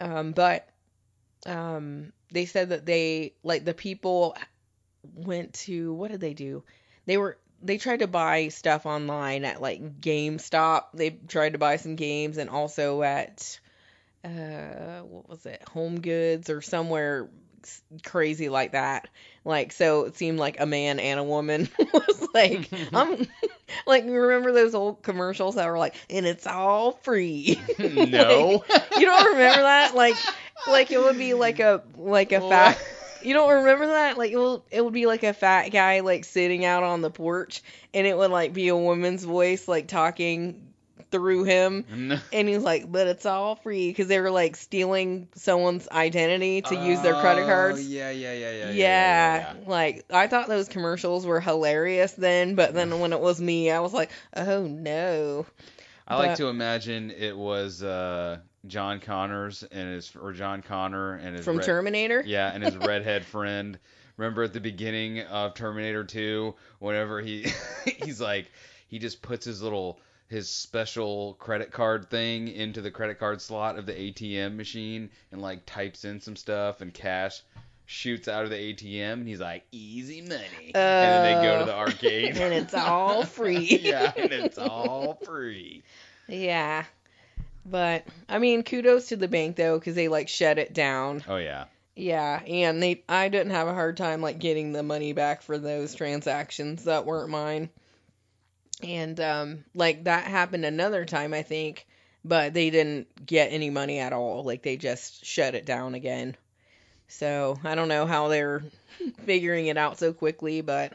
[0.03, 0.69] um, but
[1.47, 4.37] um, they said that they like the people
[5.15, 6.65] went to what did they do?
[7.07, 10.87] They were they tried to buy stuff online at like GameStop.
[10.95, 13.61] They tried to buy some games and also at
[14.25, 15.63] uh what was it?
[15.69, 17.29] Home Goods or somewhere
[18.03, 19.09] crazy like that.
[19.45, 23.27] Like so it seemed like a man and a woman was like I'm
[23.87, 27.61] like you remember those old commercials that were like and it's all free.
[27.79, 28.65] no.
[28.97, 29.95] you don't remember that?
[29.95, 30.17] Like
[30.67, 32.79] like it would be like a like a fat
[33.25, 34.19] you don't remember that?
[34.19, 37.11] Like it will it would be like a fat guy like sitting out on the
[37.11, 37.63] porch
[37.95, 40.72] and it would like be a woman's voice like talking
[41.13, 42.19] through him No.
[42.33, 46.75] and he's like but it's all free because they were like stealing someone's identity to
[46.75, 48.65] use their credit Oh, cards Yeah, yeah, yeah, yeah.
[48.67, 49.69] yeah, yeah, yeah.
[49.69, 53.81] like I thought those commercials were hilarious then, but then when it was me, I
[53.81, 55.47] was like, "Oh no."
[56.09, 61.37] I like to imagine it was uh John Connors and his or John Connor and
[61.37, 62.23] his From red- Terminator?
[62.27, 63.79] Yeah, and his redhead friend.
[64.17, 67.47] Remember at the beginning of Terminator 2, whenever he
[68.05, 68.51] he's like
[68.89, 69.99] he just puts his little
[70.33, 75.43] his special credit card thing into the credit card slot of the ATM machine and
[75.43, 77.43] like types in some stuff and cash
[77.85, 80.73] shoots out of the ATM and he's like easy money.
[80.75, 81.79] and then they go to the Oh.
[81.81, 83.79] arcade and it's all free.
[83.83, 85.83] yeah, and it's all free.
[86.29, 86.85] Yeah.
[87.67, 91.23] But I mean, kudos to the bank though, because they like shut it down.
[91.29, 91.67] Oh yeah.
[91.95, 95.59] Yeah, and they I didn't have a hard time like getting the money back for
[95.59, 97.69] those transactions that weren't mine.
[98.83, 101.87] And um like that happened another time I think,
[102.25, 104.45] but they didn't get any money at all.
[104.45, 106.37] Like they just shut it down again.
[107.09, 108.63] So, I don't know how they're
[109.25, 110.95] figuring it out so quickly, but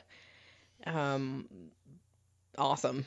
[0.85, 1.47] um
[2.57, 3.05] awesome.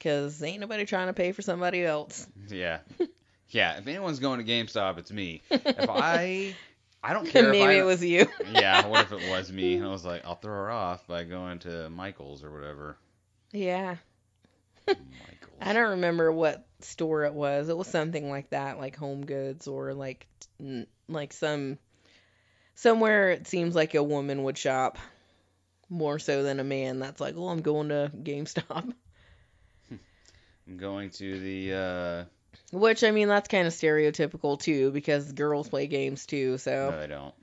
[0.00, 2.26] Cuz ain't nobody trying to pay for somebody else.
[2.48, 2.80] Yeah.
[3.50, 5.42] Yeah, if anyone's going to GameStop, it's me.
[5.50, 6.56] If I
[7.04, 8.26] I don't care Maybe if I it was you.
[8.52, 9.74] Yeah, what if it was me?
[9.74, 12.96] And I was like, I'll throw her off by going to Michael's or whatever.
[13.54, 13.96] Yeah.
[14.86, 14.98] Michael's.
[15.60, 17.68] I don't remember what store it was.
[17.68, 20.26] It was something like that, like Home Goods or like
[21.08, 21.78] like some
[22.74, 24.98] somewhere it seems like a woman would shop
[25.88, 26.98] more so than a man.
[26.98, 28.92] That's like, "Oh, I'm going to GameStop."
[30.66, 32.24] I'm going to the uh
[32.76, 36.58] Which I mean, that's kind of stereotypical too because girls play games too.
[36.58, 37.34] So, no they don't.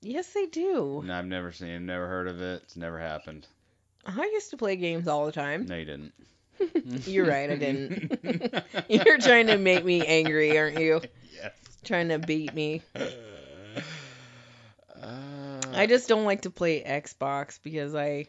[0.00, 1.02] yes, they do.
[1.04, 2.62] No, I've never seen never heard of it.
[2.64, 3.46] It's never happened.
[4.06, 5.66] I used to play games all the time.
[5.66, 6.12] No you didn't.
[7.06, 8.64] You're right, I didn't.
[8.88, 11.00] You're trying to make me angry, aren't you?
[11.34, 11.52] yes.
[11.84, 12.82] Trying to beat me.
[15.02, 18.26] Uh, I just don't like to play Xbox because I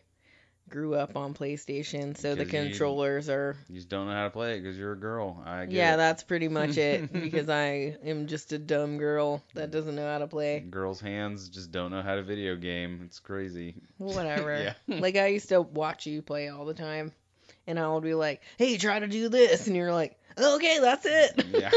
[0.72, 4.24] grew up on PlayStation, so the Because you- controllers are you just don't know how
[4.24, 5.42] to play it because you're a girl.
[5.46, 5.98] I get Yeah, it.
[5.98, 10.20] that's pretty much it because I am just a dumb girl that doesn't know how
[10.20, 10.62] to play.
[10.62, 13.02] Girls' hands just don't know how to video game.
[13.06, 13.76] It's crazy.
[13.98, 14.58] Whatever.
[14.64, 14.74] Yeah.
[15.00, 17.12] Like I used to watch you play all the time
[17.68, 21.06] and I would be like, "Hey, try to do this." And you're like, "Okay, that's
[21.06, 21.72] it." Yeah.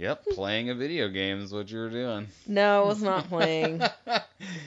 [0.00, 2.28] Yep, playing a video game is what you were doing.
[2.46, 3.80] no, I was not playing.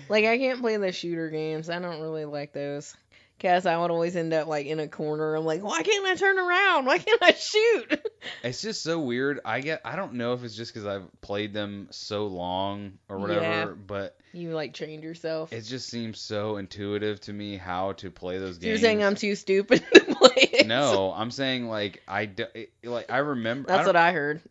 [0.08, 1.70] Like I can't play the shooter games.
[1.72, 2.96] I don't really like those.
[3.42, 5.36] Cause I would always end up like in a corner.
[5.36, 6.86] I'm like, why can't I turn around?
[6.86, 8.00] Why can't I shoot?
[8.42, 9.42] It's just so weird.
[9.44, 9.82] I get.
[9.84, 13.66] I don't know if it's just because I've played them so long or whatever, Yeah.
[13.86, 15.52] but You like trained yourself.
[15.52, 18.70] it just seems so intuitive to me how to play those games.
[18.70, 20.68] you're saying I'm too stupid to play it?
[20.68, 22.46] No, I'm saying like I do,
[22.86, 23.68] like I remember.
[23.68, 24.42] That's I what I heard.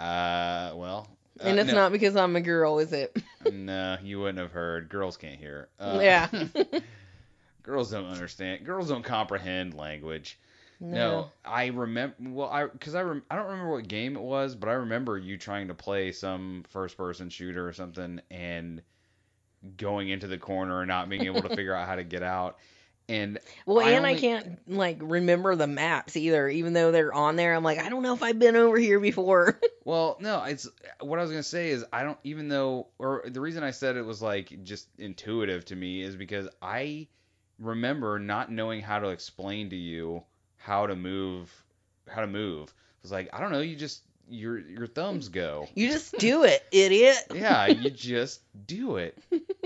[0.00, 1.08] Uh, well.
[1.38, 3.16] uh, and it's no, not because I'm a girl, is it?
[3.50, 4.90] No, you wouldn't have heard.
[4.90, 5.68] Girls can't hear.
[5.78, 6.28] Uh, yeah.
[7.62, 8.66] girls don't understand.
[8.66, 10.38] Girls don't comprehend language.
[10.78, 12.16] No, I remember.
[12.20, 15.16] Well, I because I rem, I don't remember what game it was, but I remember
[15.16, 18.82] you trying to play some first-person shooter or something and
[19.76, 22.58] going into the corner and not being able to figure out how to get out.
[23.10, 27.34] And Well, I and I can't like remember the maps either, even though they're on
[27.34, 27.54] there.
[27.54, 29.58] I'm like, I don't know if I've been over here before.
[29.84, 30.68] well, no, it's
[31.00, 33.96] what I was gonna say is I don't even though or the reason I said
[33.96, 37.08] it was like just intuitive to me is because I
[37.58, 40.22] remember not knowing how to explain to you
[40.56, 41.52] how to move
[42.08, 42.68] how to move.
[42.68, 45.66] It was like I don't know, you just your your thumbs go.
[45.74, 47.16] you just do it, idiot.
[47.34, 49.18] Yeah, you just do it,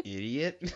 [0.02, 0.72] idiot.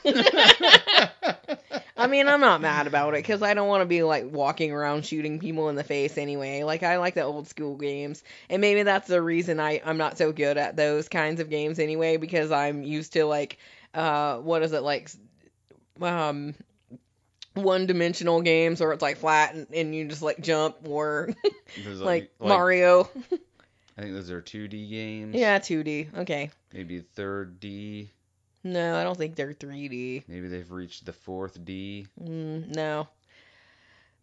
[1.99, 4.73] I mean, I'm not mad about it because I don't want to be like walking
[4.73, 6.63] around shooting people in the face anyway.
[6.63, 10.17] Like, I like the old school games, and maybe that's the reason I I'm not
[10.17, 13.59] so good at those kinds of games anyway because I'm used to like,
[13.95, 15.11] uh, what is it like,
[16.01, 16.55] um.
[17.55, 21.35] One dimensional games where it's like flat and, and you just like jump or
[21.85, 23.11] There's like Mario.
[23.99, 25.35] I think those are 2D games.
[25.35, 26.19] Yeah, 2D.
[26.19, 26.51] Okay.
[26.73, 28.11] Maybe third D.
[28.73, 30.25] No, I don't think they're 3D.
[30.29, 32.07] Maybe they've reached the fourth D.
[32.23, 33.09] Mm, no.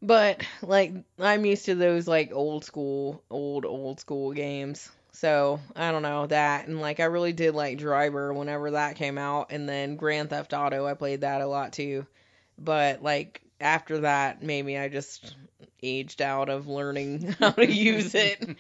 [0.02, 4.92] But like I'm used to those like old school, old old school games.
[5.14, 9.18] So I don't know that, and like I really did like Driver whenever that came
[9.18, 12.06] out, and then Grand Theft Auto I played that a lot too.
[12.60, 15.36] But like after that, maybe I just
[15.82, 18.44] aged out of learning how to use it.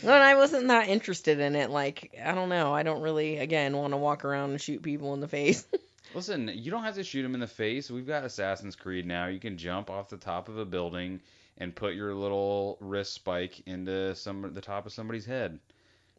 [0.00, 3.76] When I wasn't that interested in it, like I don't know, I don't really again
[3.76, 5.66] want to walk around and shoot people in the face.
[6.14, 7.90] Listen, you don't have to shoot him in the face.
[7.90, 9.26] We've got Assassin's Creed now.
[9.26, 11.20] You can jump off the top of a building
[11.58, 15.58] and put your little wrist spike into some the top of somebody's head.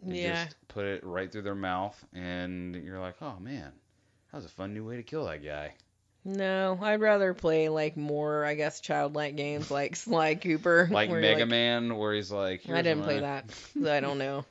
[0.01, 0.45] And yeah.
[0.45, 3.71] Just put it right through their mouth, and you're like, oh man,
[4.31, 5.73] that was a fun new way to kill that guy.
[6.25, 10.87] No, I'd rather play like more, I guess, childlike games like Sly Cooper.
[10.91, 13.45] Like Mega like- Man, where he's like, I didn't play that.
[13.85, 14.45] I don't know.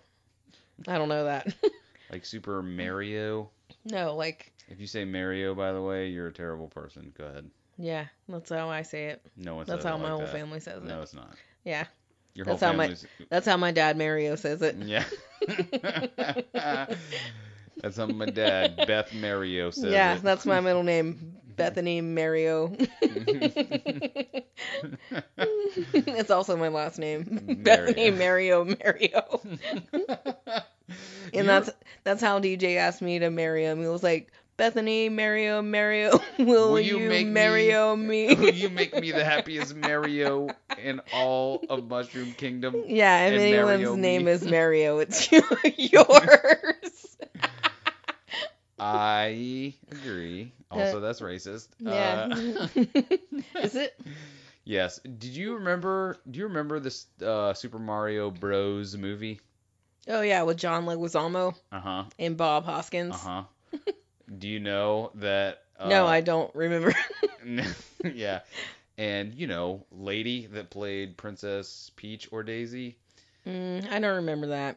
[0.86, 1.54] I don't know that.
[2.10, 3.48] Like Super Mario.
[3.86, 7.10] no, like If you say Mario, by the way, you're a terrible person.
[7.16, 7.50] Go ahead.
[7.78, 9.22] yeah, that's how I say it.
[9.34, 10.32] No one That's how my like whole that.
[10.32, 10.86] family says it.
[10.88, 11.34] No, it's not.
[11.64, 11.86] Yeah,
[12.34, 12.94] Your That's whole how my-
[13.30, 14.76] that's how my dad Mario says it.
[14.76, 15.04] Yeah.
[17.82, 19.92] That's how my dad, Beth Mario, says it.
[19.92, 20.22] yeah, it.
[20.22, 22.76] that's my middle name, Bethany Mario.
[25.94, 29.40] it's also my last name, Bethany Mario Mario.
[31.34, 31.70] And that's
[32.04, 33.80] that's how DJ asked me to marry him.
[33.80, 38.34] He was like, Bethany, Mario, Mario, will, Will you you, make me- Mario me?
[38.34, 42.84] Will you make me the happiest Mario in all of Mushroom Kingdom?
[42.88, 44.32] yeah, if anyone's Mario name me?
[44.32, 47.16] is Mario, it's yours.
[48.84, 50.52] I agree.
[50.70, 51.68] Also, that's racist.
[51.78, 52.28] yeah.
[52.32, 52.66] Uh,
[53.62, 53.98] is it?
[54.64, 54.98] yes.
[55.00, 56.16] Did you remember?
[56.30, 58.96] Do you remember this uh, Super Mario Bros.
[58.96, 59.40] movie?
[60.08, 62.04] Oh yeah, with John Leguizamo Uh huh.
[62.18, 63.14] and Bob Hoskins.
[63.14, 63.42] Uh huh.
[64.38, 65.62] Do you know that?
[65.78, 66.92] Uh, no, I don't remember.
[68.02, 68.40] yeah.
[68.98, 72.96] And you know, lady that played Princess Peach or Daisy.
[73.46, 74.76] Mm, I don't remember that.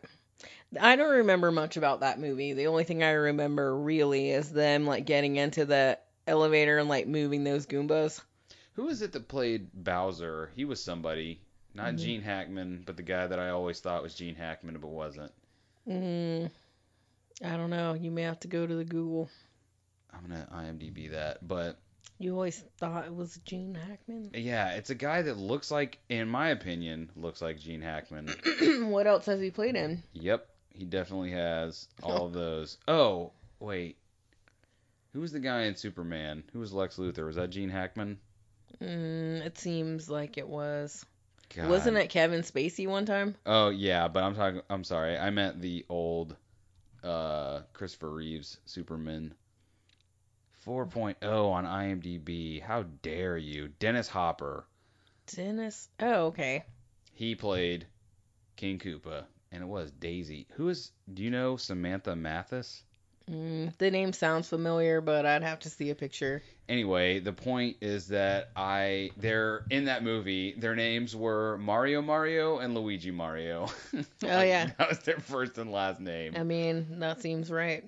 [0.79, 2.53] I don't remember much about that movie.
[2.53, 7.07] The only thing I remember really is them like getting into the elevator and like
[7.07, 8.21] moving those Goombas.
[8.73, 10.51] Who is it that played Bowser?
[10.55, 11.39] He was somebody,
[11.73, 11.99] not Mhm.
[11.99, 15.31] Gene Hackman, but the guy that I always thought was Gene Hackman, but wasn't.
[15.87, 16.49] Mm,
[17.43, 17.93] I don't know.
[17.93, 19.29] You may have to go to the Google.
[20.11, 21.77] I'm gonna IMDb that, but
[22.17, 24.31] You always thought it was Gene Hackman.
[24.33, 28.29] yeah, it's a guy that looks like, in my opinion, looks like Gene Hackman.
[28.89, 30.01] what else has he played in?
[30.13, 32.77] Yep, he definitely has all of those.
[32.87, 33.97] Oh, wait.
[35.13, 36.43] Who was the guy in Superman?
[36.53, 37.25] Who was Lex Luthor?
[37.25, 38.17] Was that Gene Hackman?
[38.81, 41.05] Mm, it seems like it was.
[41.55, 41.69] God.
[41.69, 43.35] Wasn't it Kevin Spacey one time?
[43.45, 44.61] Oh yeah, but I'm talking.
[44.69, 45.17] I'm sorry.
[45.17, 46.35] I meant the old
[47.03, 49.33] uh, Christopher Reeves Superman.
[50.65, 52.61] 4.0 on IMDb.
[52.61, 54.65] How dare you, Dennis Hopper?
[55.35, 55.89] Dennis.
[55.99, 56.65] Oh, okay.
[57.13, 57.85] He played
[58.55, 60.47] King Koopa, and it was Daisy.
[60.55, 60.91] Who is?
[61.13, 62.83] Do you know Samantha Mathis?
[63.29, 66.43] Mm, the name sounds familiar, but I'd have to see a picture.
[66.69, 70.53] Anyway, the point is that I they're in that movie.
[70.57, 73.67] Their names were Mario Mario and Luigi Mario.
[74.23, 74.71] Oh, yeah.
[74.77, 76.33] that was their first and last name.
[76.35, 77.83] I mean, that seems right.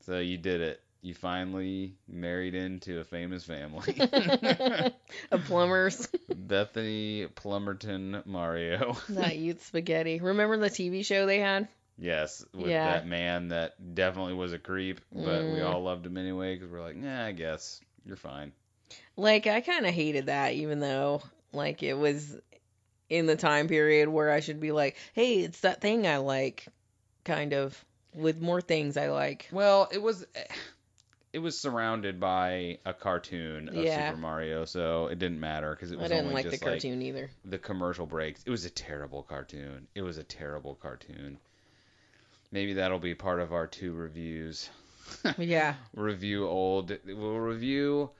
[0.00, 0.80] So you did it.
[1.06, 3.94] You finally married into a famous family.
[5.30, 8.96] of plumbers Bethany Plummerton Mario.
[9.10, 10.18] that eat spaghetti.
[10.18, 11.68] Remember the TV show they had?
[11.96, 12.86] yes, with Yeah.
[12.86, 15.64] that man that definitely was a creep, but we Mm.
[15.72, 18.50] all loved him anyway because we're like, nah, I guess you're fine.
[19.16, 22.36] Like, I kind of hated that, even though, like, it was
[23.08, 26.66] in the time period where I should be like, hey, it's that thing I like,
[27.24, 27.80] kind of,
[28.12, 29.48] with more things I like.
[29.52, 30.26] Well, it was.
[31.36, 34.08] It was surrounded by a cartoon of Yeah.
[34.08, 36.62] Super Mario, so it didn't matter because it I was didn't only like the just
[36.62, 37.28] cartoon either.
[37.44, 38.42] the commercial breaks.
[38.46, 39.86] It was a terrible cartoon.
[39.94, 41.36] It was a terrible cartoon.
[42.50, 44.70] Maybe that'll be part of our two reviews.
[45.36, 45.74] Yeah.
[45.94, 46.96] review old.
[47.04, 48.10] We'll review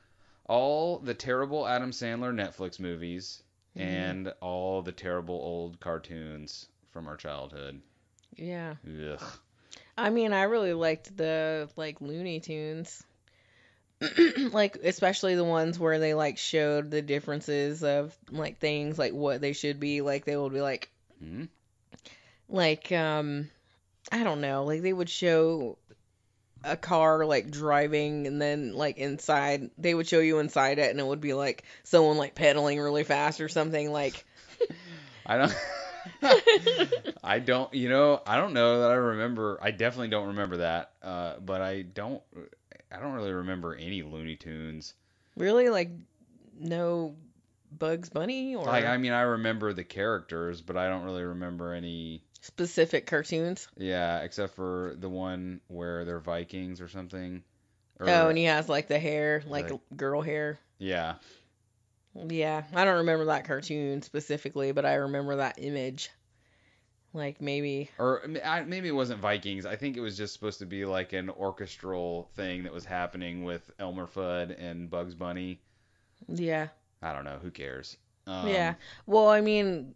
[0.44, 3.42] all the terrible Adam Sandler Netflix movies
[3.76, 3.80] Mhm.
[3.80, 7.80] and all the terrible old cartoons from our childhood.
[8.36, 8.74] Yeah.
[8.86, 9.22] Ugh.
[9.96, 13.02] I mean, I really liked the like Looney Tunes.
[14.52, 19.40] like especially the ones where they like showed the differences of like things like what
[19.40, 21.44] they should be like they would be like Hmm?
[22.46, 23.48] like um
[24.12, 25.78] I don't know, like they would show
[26.62, 31.00] a car like driving and then like inside they would show you inside it and
[31.00, 34.24] it would be like someone like pedaling really fast or something like
[35.26, 35.56] I don't.
[37.24, 37.72] I don't.
[37.74, 39.58] You know, I don't know that I remember.
[39.62, 40.92] I definitely don't remember that.
[41.02, 42.22] Uh, but I don't.
[42.90, 44.94] I don't really remember any Looney Tunes.
[45.36, 45.90] really like
[46.58, 47.16] no
[47.76, 51.72] Bugs Bunny or Like, I mean, I remember the characters, but I don't really remember
[51.74, 52.22] any.
[52.40, 53.68] specific cartoons.
[53.76, 57.42] Yeah, except for the one where they're Vikings or something.
[57.98, 59.80] Or, Oh, and he has like the hair, like Right.
[59.96, 60.58] girl hair.
[60.78, 61.14] yeah.
[62.28, 66.10] Yeah, I don't remember that cartoon specifically, but I remember that image.
[67.12, 69.64] Like maybe, Or I- maybe it wasn't Vikings.
[69.64, 73.44] I think it was just supposed to be like an orchestral thing that was happening
[73.44, 75.60] with Elmer Fudd and Bugs Bunny.
[76.28, 76.68] yeah,
[77.02, 77.38] I don't know.
[77.40, 77.96] Who cares?
[78.26, 78.74] Um, yeah.
[79.06, 79.94] Well, I mean,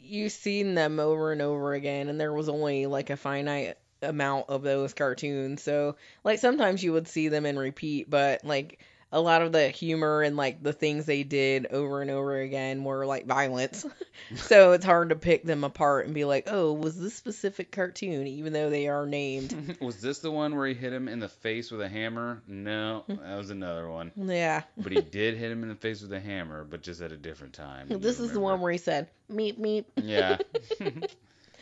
[0.00, 4.46] you've seen them over and over again, and there was only like a finite amount
[4.48, 5.62] of those cartoons.
[5.62, 8.80] So, like, sometimes you would see them in repeat, but like
[9.14, 12.82] a lot of the humor and like the things they did over and over again
[12.82, 13.86] were like violence.
[14.34, 18.26] so it's hard to pick them apart and be like, "Oh, was this specific cartoon
[18.26, 21.28] even though they are named?" was this the one where he hit him in the
[21.28, 22.42] face with a hammer?
[22.48, 23.14] No, hmm.
[23.22, 24.10] that was another one.
[24.16, 24.64] Yeah.
[24.76, 27.16] But he did hit him in the face with a hammer, but just at a
[27.16, 27.86] different time.
[27.88, 30.38] This is the one where he said, "Meep meep." Yeah.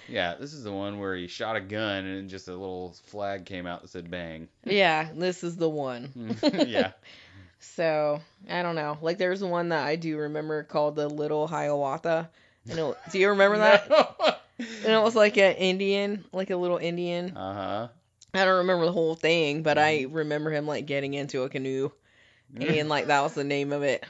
[0.08, 3.44] yeah, this is the one where he shot a gun and just a little flag
[3.44, 4.48] came out that said bang.
[4.64, 6.38] Yeah, this is the one.
[6.66, 6.92] yeah.
[7.62, 8.98] So I don't know.
[9.00, 12.28] Like there's one that I do remember called the Little Hiawatha.
[12.68, 14.38] And it, do you remember that?
[14.58, 17.36] And it was like an Indian, like a little Indian.
[17.36, 17.88] Uh huh.
[18.34, 21.90] I don't remember the whole thing, but I remember him like getting into a canoe,
[22.56, 24.04] and like that was the name of it.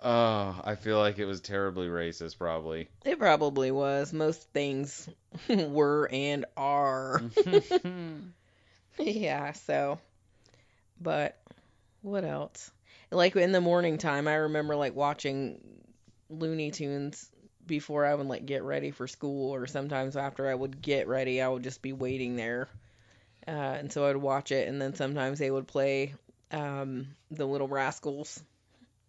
[0.00, 2.88] Oh, I feel like it was terribly racist, probably.
[3.04, 4.12] It probably was.
[4.12, 5.08] Most things
[5.48, 7.20] were and are.
[8.98, 9.52] yeah.
[9.52, 9.98] So,
[11.00, 11.37] but
[12.08, 12.70] what else?
[13.10, 15.60] Like in the morning time, I remember like watching
[16.28, 17.30] Looney Tunes
[17.66, 21.40] before I would like get ready for school, or sometimes after I would get ready,
[21.40, 22.68] I would just be waiting there.
[23.46, 26.14] Uh, and so I'd watch it, and then sometimes they would play
[26.50, 28.42] um, the Little Rascals.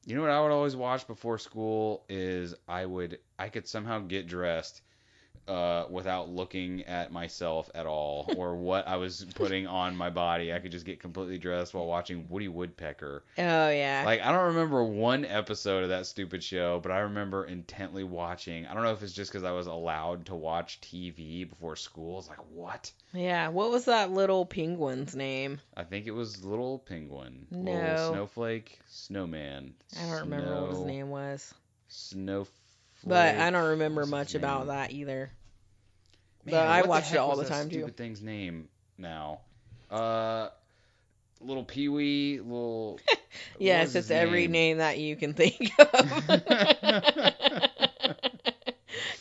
[0.05, 3.99] You know what I would always watch before school is I would I could somehow
[3.99, 4.81] get dressed
[5.49, 10.53] uh, without looking at myself at all or what I was putting on my body.
[10.53, 13.23] I could just get completely dressed while watching Woody Woodpecker.
[13.37, 17.45] Oh yeah, Like I don't remember one episode of that stupid show, but I remember
[17.45, 18.65] intently watching.
[18.67, 22.19] I don't know if it's just because I was allowed to watch TV before school.
[22.19, 22.91] It's like what?
[23.13, 23.47] yeah.
[23.49, 25.59] What was that little penguin's name?
[25.75, 27.71] I think it was Little Penguin, No.
[27.71, 29.73] Little Snowflake, Snowman.
[29.97, 31.53] I don't remember what his name was,
[31.87, 32.53] Snowflake.
[33.05, 35.31] but I don't remember much about that either.
[36.51, 37.77] Man, I watched it all the time, too.
[37.79, 39.39] Stupid thing's name now.
[39.89, 40.49] Uh,
[41.41, 42.99] little Pee Wee, little.
[43.59, 44.51] Yes, it's every name?
[44.51, 45.93] name that you can think of.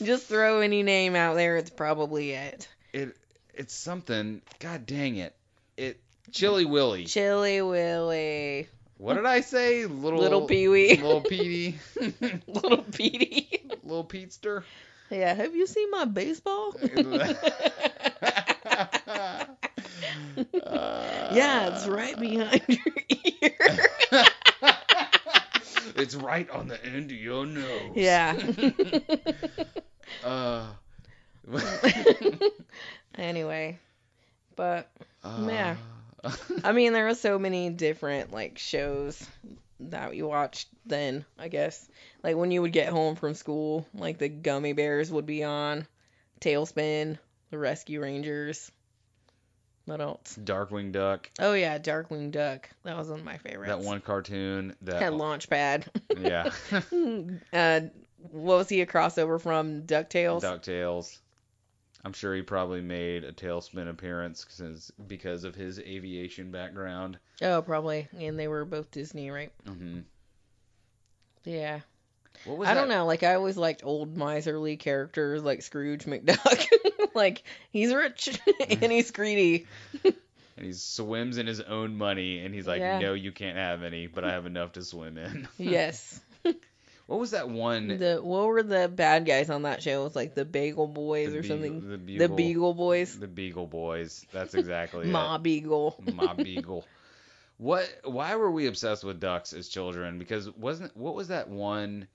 [0.03, 2.69] Just throw any name out there, it's probably it.
[2.93, 3.17] It
[3.55, 4.41] it's something.
[4.61, 5.35] God dang it!
[5.77, 6.01] It
[6.33, 7.05] Chilly Willy.
[7.05, 8.69] Chilly Willy.
[8.97, 9.85] What did I say?
[9.87, 10.97] Little Little Pee Wee.
[10.97, 11.79] Little Petey.
[12.47, 13.69] Little Petey.
[13.83, 14.63] little Petester.
[15.11, 16.75] Yeah, have you seen my baseball?
[21.29, 22.95] yeah, it's right behind your
[23.43, 23.87] ear.
[25.97, 27.93] it's right on the end of your nose.
[27.95, 28.35] yeah.
[30.23, 30.75] Uh,
[33.17, 33.79] anyway,
[34.57, 34.91] but
[35.37, 35.77] Yeah.
[36.25, 36.31] uh,
[36.63, 39.27] I mean, there were so many different like shows
[39.81, 41.25] that we watched then.
[41.39, 41.89] I guess
[42.23, 45.87] like when you would get home from school, like the Gummi Bears would be on,
[46.41, 47.19] TaleSpin,
[47.51, 48.71] the Rescue Rangers.
[49.87, 50.39] What else?
[50.39, 51.31] Darkwing Duck.
[51.39, 52.69] Oh yeah, Darkwing Duck.
[52.85, 53.69] That was one of my favorites.
[53.69, 55.87] That one cartoon that had Launchpad.
[56.19, 56.51] yeah.
[57.53, 57.89] uh,
[58.31, 60.43] what was he a crossover from DuckTales?
[60.43, 61.19] DuckTales.
[62.05, 67.19] I'm sure he probably made a TaleSpin appearance since because of his aviation background.
[67.43, 68.09] oh, probably.
[68.19, 69.53] And they were both Disney, right?
[69.67, 70.01] Mm-hmm.
[71.45, 71.81] Yeah.
[72.45, 73.07] What was I don't know.
[73.07, 76.67] Like I always liked old miserly characters like Scrooge McDuck.
[77.15, 79.67] like he's rich and he's greedy.
[80.57, 82.99] And he swims in his own money, and he's like, Yeah.
[82.99, 86.21] "No, you can't have any, but I have enough to swim in." yes.
[87.07, 87.87] what was that one?
[87.87, 90.01] The what were the bad guys on that show?
[90.01, 91.81] It was like the Bagel Boys The or Beagle- something.
[91.83, 93.17] The The Beagle, Beagle Boys.
[93.17, 94.27] The Beagle Boys.
[94.33, 95.45] That's exactly Ma it.
[95.45, 96.03] Beagle.
[96.13, 96.85] Ma Beagle.
[97.59, 97.89] What?
[98.03, 100.19] Why were we obsessed with ducks as children?
[100.19, 102.09] Because wasn't what was that one?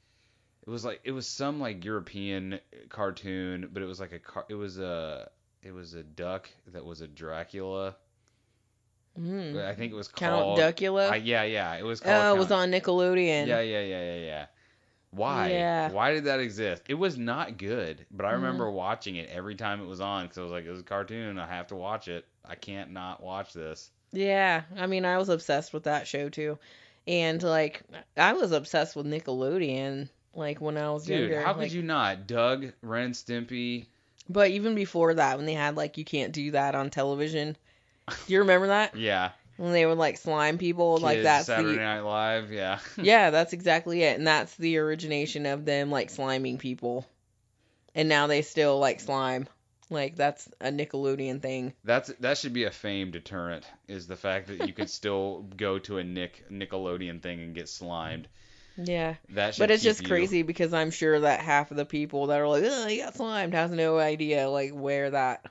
[0.65, 2.59] It was like it was some like European
[2.89, 4.45] cartoon, but it was like a car.
[4.49, 5.29] It was a
[5.61, 7.95] it was a duck that was a Dracula.
[9.19, 9.63] Mm.
[9.63, 10.59] I think it was Count called.
[10.59, 11.11] Duckula.
[11.11, 12.15] I, yeah, yeah, it was called.
[12.15, 13.45] oh, it was on Nickelodeon.
[13.45, 14.45] Yeah, yeah, yeah, yeah, yeah.
[15.11, 15.51] Why?
[15.51, 15.91] Yeah.
[15.91, 16.83] Why did that exist?
[16.89, 18.35] It was not good, but I Mhm.
[18.37, 20.83] remember watching it every time it was on because I was like, it was a
[20.83, 21.37] cartoon.
[21.37, 22.25] I have to watch it.
[22.43, 23.91] I can't not watch this.
[24.11, 26.57] Yeah, I mean, I was obsessed with that show too,
[27.07, 27.83] and like
[28.17, 31.41] I was obsessed with Nickelodeon, like when I was Dude, younger.
[31.45, 32.27] how could you not?
[32.27, 33.85] Doug, Ren and Stimpy.
[34.29, 37.55] But even before that, when they had like you can't do that on television,
[38.07, 39.31] do you remember that Yeah.
[39.57, 40.97] when they would like slime people?
[40.97, 42.51] like Kids, that's Saturday the Night Live.
[42.51, 42.79] Yeah.
[42.97, 47.05] yeah, that's exactly it, and that's the origination of them like sliming people,
[47.93, 49.47] and now they still like slime.
[49.89, 51.73] Like that's a Nickelodeon thing.
[51.83, 53.65] That's that should be a fame deterrent.
[53.87, 57.67] Is the fact that you could still go to a Nick Nickelodeon thing and get
[57.69, 58.27] slimed.
[58.77, 59.15] Yeah.
[59.29, 59.61] That should.
[59.61, 62.47] But it's just you- crazy because I'm sure that half of the people that are
[62.47, 65.45] like, "Oh, you got slimed," has no idea like where that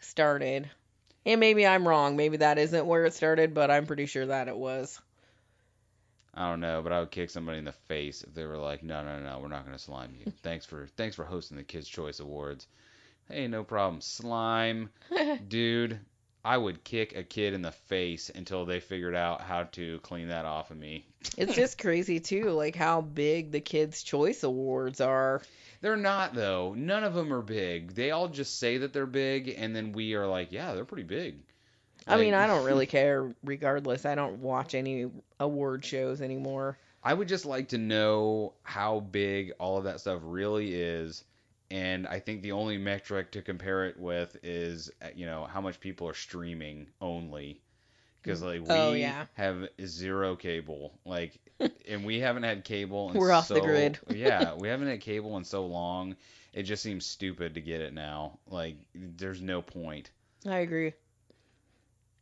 [0.00, 0.70] started.
[1.26, 2.16] And maybe I'm wrong.
[2.16, 5.00] Maybe that isn't where it started, but I'm pretty sure that it was.
[6.34, 8.82] I don't know, but I would kick somebody in the face if they were like,
[8.82, 10.26] "No, no, no, we're not gonna slime you.
[10.42, 12.66] Thanks for thanks for hosting the Kids Choice Awards."
[13.28, 14.00] Hey, no problem.
[14.00, 14.90] Slime,
[15.48, 16.00] dude.
[16.44, 20.28] I would kick a kid in the face until they figured out how to clean
[20.28, 21.06] that off of me.
[21.38, 25.40] it's just crazy too, like how big the Kids Choice Awards are.
[25.80, 26.74] They're not though.
[26.76, 27.94] None of them are big.
[27.94, 31.02] They all just say that they're big, and then we are like, "Yeah, they're pretty
[31.02, 31.36] big."
[32.06, 34.04] I mean, I don't really care regardless.
[34.04, 36.78] I don't watch any award shows anymore.
[37.02, 41.24] I would just like to know how big all of that stuff really is.
[41.70, 45.60] And I think the only metric to compare it with is, uh, you know, how
[45.60, 47.60] much people are streaming only.
[48.22, 49.26] Because, like, we Oh, yeah.
[49.34, 50.92] have zero cable.
[51.04, 51.40] Like,
[51.88, 53.98] and we haven't had cable in We're off the grid.
[54.14, 56.16] yeah, we haven't had cable in so long.
[56.52, 58.38] It just seems stupid to get it now.
[58.48, 60.10] Like, there's no point.
[60.46, 60.92] I agree.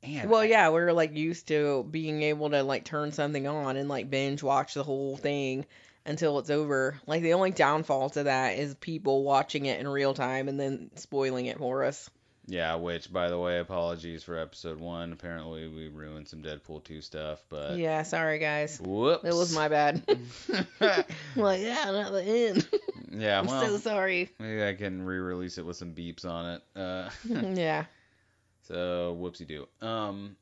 [0.03, 3.89] And Well, yeah, we're like used to being able to like turn something on and
[3.89, 5.65] like binge watch the whole thing
[6.05, 7.01] until it's over.
[7.07, 10.91] Like the only downfall to that is people watching it in real time and then
[10.97, 12.09] spoiling it for us.
[12.47, 15.13] Yeah, which, by the way, apologies for episode one.
[15.13, 17.77] Apparently, we ruined some Deadpool 2 stuff, but.
[17.77, 18.81] Yeah, sorry guys.
[18.81, 19.23] Whoops.
[19.23, 20.03] That was my bad.
[21.37, 22.69] like, yeah, not the end.
[23.13, 24.29] yeah, I'm well, so sorry.
[24.41, 26.63] maybe I can re-release it with some beeps on it.
[26.75, 27.11] Uh,
[27.55, 27.85] yeah,
[28.63, 29.69] so whoopsie do.
[29.81, 30.37] Um,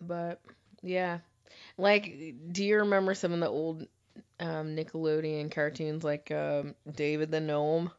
[0.00, 0.40] but
[0.82, 1.18] yeah.
[1.80, 3.86] Like, do you remember some of the old
[4.38, 7.90] um, Nickelodeon cartoons like um, David the Gnome?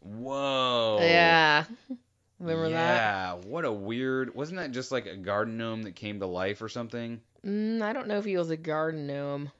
[0.00, 0.98] whoa.
[1.00, 1.64] Yeah.
[2.38, 3.02] Remember that?
[3.02, 4.34] Yeah, what a weird.
[4.34, 7.20] Wasn't that just like a garden gnome that came to life or something?
[7.44, 9.50] Mm, I don't know if he was a garden gnome.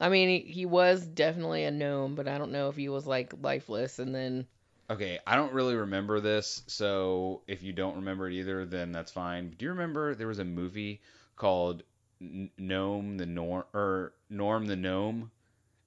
[0.00, 3.06] I mean, he, he was definitely a gnome, but I don't know if he was
[3.06, 4.46] like lifeless and then.
[4.90, 9.10] Okay, I don't really remember this, so if you don't remember it either, then that's
[9.10, 9.54] fine.
[9.58, 11.00] Do you remember there was a movie
[11.36, 11.82] called
[12.58, 15.30] Gnome the Norm or Norm the Gnome?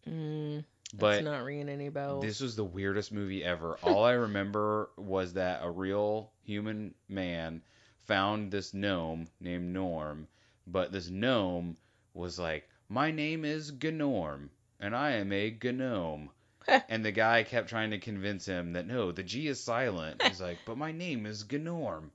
[0.08, 0.64] Mm,
[0.94, 2.24] But not ringing any bells.
[2.24, 3.78] This was the weirdest movie ever.
[3.84, 7.62] All I remember was that a real human man
[8.06, 10.28] found this gnome named Norm,
[10.68, 11.78] but this gnome
[12.14, 16.30] was like, "My name is Gnorm, and I am a gnome."
[16.90, 20.22] and the guy kept trying to convince him that no, the G is silent.
[20.22, 22.10] He's like, "But my name is Gnorm,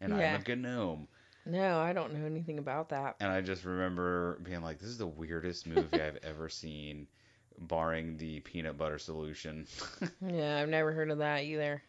[0.00, 0.34] and Yeah.
[0.36, 1.08] I'm a gnome."
[1.46, 3.16] No, I don't know anything about that.
[3.20, 7.06] And I just remember being like, "This is the weirdest movie I've ever seen."
[7.56, 9.66] Barring the peanut butter solution.
[10.26, 11.80] Yeah, I've never heard of that either.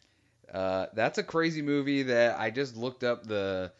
[0.53, 3.71] Uh, that's a crazy movie that I just looked up the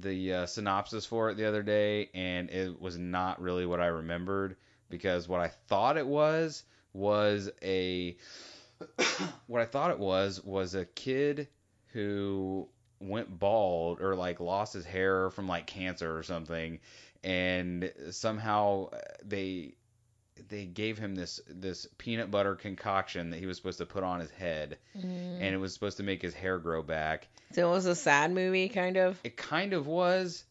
[0.00, 3.86] the uh, synopsis for it the other day, and it was not really what I
[3.86, 4.56] remembered
[4.88, 6.62] because what I thought it was
[6.92, 8.16] was a
[9.46, 11.48] what I thought it was was a kid
[11.88, 12.68] who
[13.00, 16.78] went bald or like lost his hair from like cancer or something,
[17.24, 19.74] and somehow uh, they
[20.48, 24.20] they gave him this this peanut butter concoction that he was supposed to put on
[24.20, 25.36] his head Mm.
[25.40, 27.28] and it was supposed to make his hair grow back.
[27.52, 29.18] So it was a sad movie, kind of.
[29.24, 30.44] It kind of was.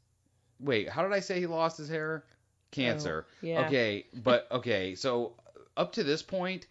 [0.60, 2.24] Wait, how did I say he lost his hair?
[2.72, 3.26] Cancer.
[3.30, 3.68] Oh, yeah.
[3.68, 5.34] Okay, but okay, so
[5.78, 6.68] up to this point,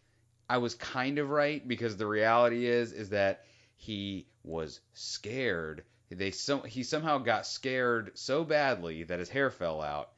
[0.49, 3.45] I was kind of right because the reality is is that
[3.77, 5.85] he was scared.
[6.11, 10.11] They some he somehow got scared so badly that his hair fell out.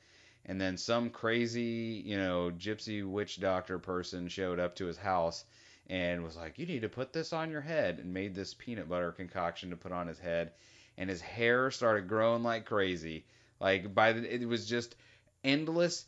[0.45, 5.45] And then some crazy, you know, gypsy witch doctor person showed up to his house
[5.89, 8.89] and was like, "You need to put this on your head," and made this peanut
[8.89, 10.53] butter concoction to put on his head,
[10.99, 13.25] and his hair started growing like crazy.
[13.61, 14.97] Like by the, it was just
[15.43, 16.07] endless.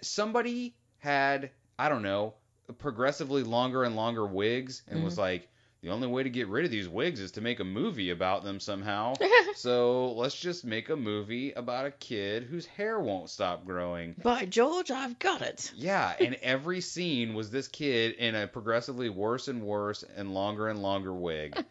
[0.00, 2.34] Somebody had I don't know
[2.78, 5.04] progressively longer and longer wigs, and mm-hmm.
[5.04, 5.48] was like,
[5.82, 8.44] "The only way to get rid of these wigs is to make a movie about
[8.44, 9.14] them somehow."
[9.56, 14.14] so let's just make a movie about a kid whose hair won't stop growing.
[14.22, 15.72] By George, I've got it.
[15.74, 20.68] Yeah, and every scene was this kid in a progressively worse and worse and longer
[20.68, 21.62] and longer wig.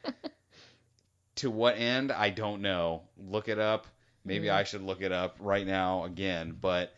[1.36, 3.03] to what end, I don't know.
[3.18, 3.88] Look it up.
[4.24, 4.53] Maybe Mm.
[4.53, 6.55] I should look it up right now again.
[6.59, 6.93] But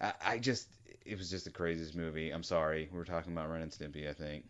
[0.00, 0.66] I, I just,
[1.04, 2.30] it was just the craziest movie.
[2.30, 2.88] I'm sorry.
[2.90, 4.44] We were talking about Ren and Stimpy, I think.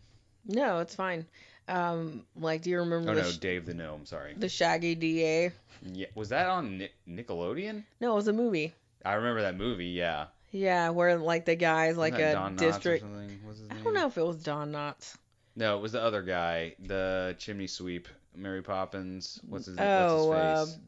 [0.47, 1.25] No, it's fine.
[1.67, 4.05] Um, like, do you remember Oh no, sh- Dave the Gnome.
[4.05, 4.33] Sorry.
[4.35, 5.51] the Shaggy DA?
[5.81, 7.83] Yeah, was that on Nic- Nickelodeon?
[7.99, 8.73] No, it was a movie.
[9.03, 9.87] I remember that movie.
[9.87, 10.27] Yeah.
[10.51, 13.01] Yeah, where like the guy's like a Don district.
[13.03, 13.39] something?
[13.43, 15.17] What's his I don't know if it was Don Knotts.
[15.55, 19.39] No, it was the other guy, the chimney sweep, Mary Poppins.
[19.47, 19.87] What's his, name?
[19.87, 20.85] Oh, what's his face?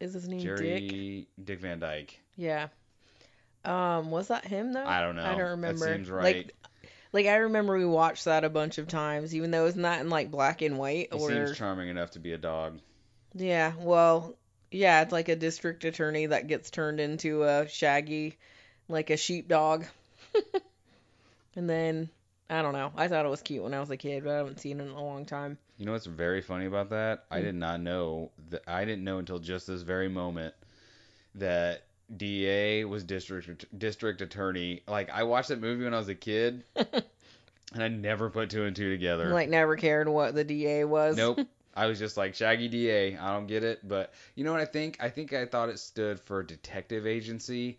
[0.00, 1.26] Is his name Dick?
[1.44, 2.18] Dick Van Dyke.
[2.36, 2.68] Yeah.
[3.64, 4.84] Um, was that him though?
[4.84, 5.24] I don't know.
[5.24, 5.86] I don't remember.
[5.86, 6.36] That seems right.
[6.36, 6.54] Like,
[7.14, 10.10] like I remember we watched that a bunch of times, even though it's not in
[10.10, 11.28] like black and white he or.
[11.30, 12.80] seems charming enough to be a dog.
[13.34, 14.34] Yeah, well,
[14.70, 18.36] yeah, it's like a district attorney that gets turned into a shaggy
[18.88, 19.84] like a sheepdog.
[21.56, 22.10] and then
[22.50, 22.92] I don't know.
[22.96, 24.84] I thought it was cute when I was a kid, but I haven't seen it
[24.84, 25.56] in a long time.
[25.78, 27.24] You know what's very funny about that?
[27.30, 27.44] I Hmm.
[27.44, 30.54] did not know that I didn't know until just this very moment
[31.36, 31.84] that
[32.14, 34.82] DA was district district attorney.
[34.86, 38.64] Like I watched that movie when I was a kid, and I never put two
[38.64, 39.30] and two together.
[39.30, 41.16] Like never cared what the DA was.
[41.16, 41.40] Nope.
[41.76, 43.16] I was just like Shaggy DA.
[43.16, 44.96] I don't get it, but you know what I think?
[45.00, 47.78] I think I thought it stood for detective agency,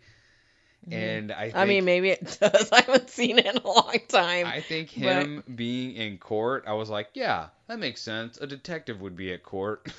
[0.90, 1.44] and I.
[1.44, 1.58] Think, Mm-hmm.
[1.58, 2.68] I mean, maybe it does.
[2.72, 4.46] I haven't seen it in a long time.
[4.46, 8.36] I think but- him being in court, I was like, yeah, that makes sense.
[8.36, 9.90] A detective would be at court.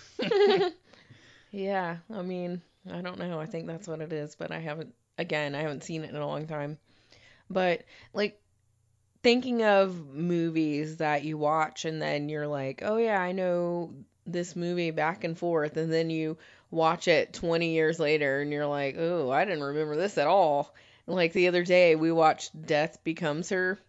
[1.52, 2.62] yeah, I mean,
[2.92, 3.40] I don't know.
[3.40, 4.94] I think that's what it is, but I haven't.
[5.18, 6.78] Again, I haven't seen it in a long time.
[7.50, 7.84] But
[8.14, 8.40] like
[9.24, 13.94] thinking of movies that you watch and then you're like, "Oh yeah, I know
[14.26, 16.38] this movie back and forth," and then you
[16.70, 20.74] watch it 20 years later and you're like, "Oh, I didn't remember this at all."
[21.08, 23.80] Like the other day, we watched Death Becomes Her,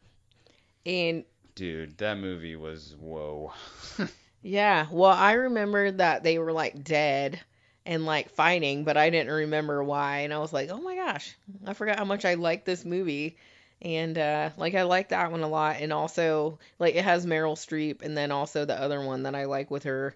[0.87, 1.25] and
[1.57, 3.53] Dude, that movie was whoa.
[4.43, 7.41] Yeah, well, I remember that they were like dead
[7.89, 10.19] and like fighting, but I didn't remember why.
[10.19, 11.35] And I was like, oh my gosh,
[11.67, 13.39] I forgot how much I liked this movie.
[13.81, 15.77] And uh, like, I like that one a lot.
[15.81, 18.03] And also, like, it has Meryl Streep.
[18.03, 20.15] And then also, the other one that I like with her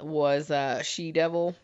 [0.00, 1.56] was uh, She Devil.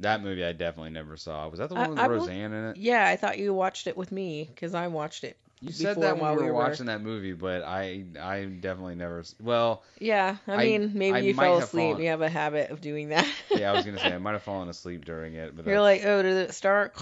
[0.00, 1.48] that movie I definitely never saw.
[1.48, 2.76] Was that the one with I bel- Roseanne in it?
[2.76, 5.38] Yeah, I thought you watched it with me because I watched it.
[5.60, 8.94] You said that while we we were were- watching that movie, but I I definitely
[8.94, 9.24] never.
[9.40, 11.90] Well, Yeah, I mean, maybe I you fell asleep.
[11.90, 13.26] fallen- You have a habit of doing that.
[13.50, 16.04] yeah, I was gonna say I might have fallen asleep during it, but You're like,
[16.04, 16.94] oh, did it start?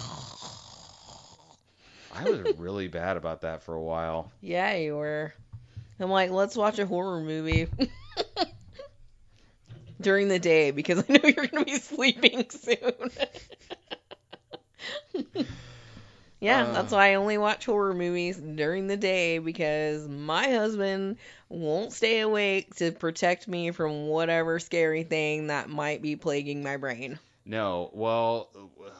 [2.14, 4.30] I was really bad about that for a while.
[4.40, 5.34] Yeah, you were.
[6.00, 7.68] I'm like, let's watch a horror movie
[10.00, 13.10] during the day because I know you're going to be sleeping soon.
[16.40, 16.72] Yeah, Uh.
[16.72, 21.16] that's why I only watch horror movies during the day because my husband
[21.48, 26.76] won't stay awake to protect me from whatever scary thing that might be plaguing my
[26.76, 27.18] brain.
[27.48, 28.50] No, well,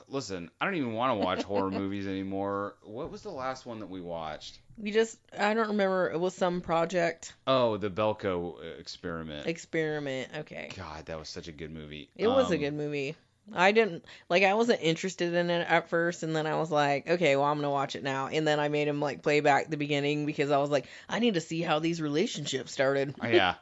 [0.09, 2.77] listen, I don't even want to watch horror movies anymore.
[2.85, 4.61] What was the last one that we watched?
[4.79, 9.47] We just, I don't remember, it was some project Oh, the Belko experiment.
[9.49, 10.29] experiment.
[10.37, 10.71] Okay.
[10.77, 12.09] God, that was such a good movie.
[12.15, 13.17] It was a Um, good movie.
[13.53, 17.09] I didn't like I wasn't interested in it at first and then I was like,
[17.09, 18.27] okay, well I'm gonna watch it now.
[18.29, 21.19] And then I made him like play back the beginning because I was like, I
[21.19, 23.15] need to see how these relationships started.
[23.23, 23.55] Oh, yeah.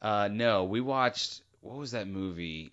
[0.00, 1.42] Uh, no, we watched.
[1.60, 2.72] What was that movie?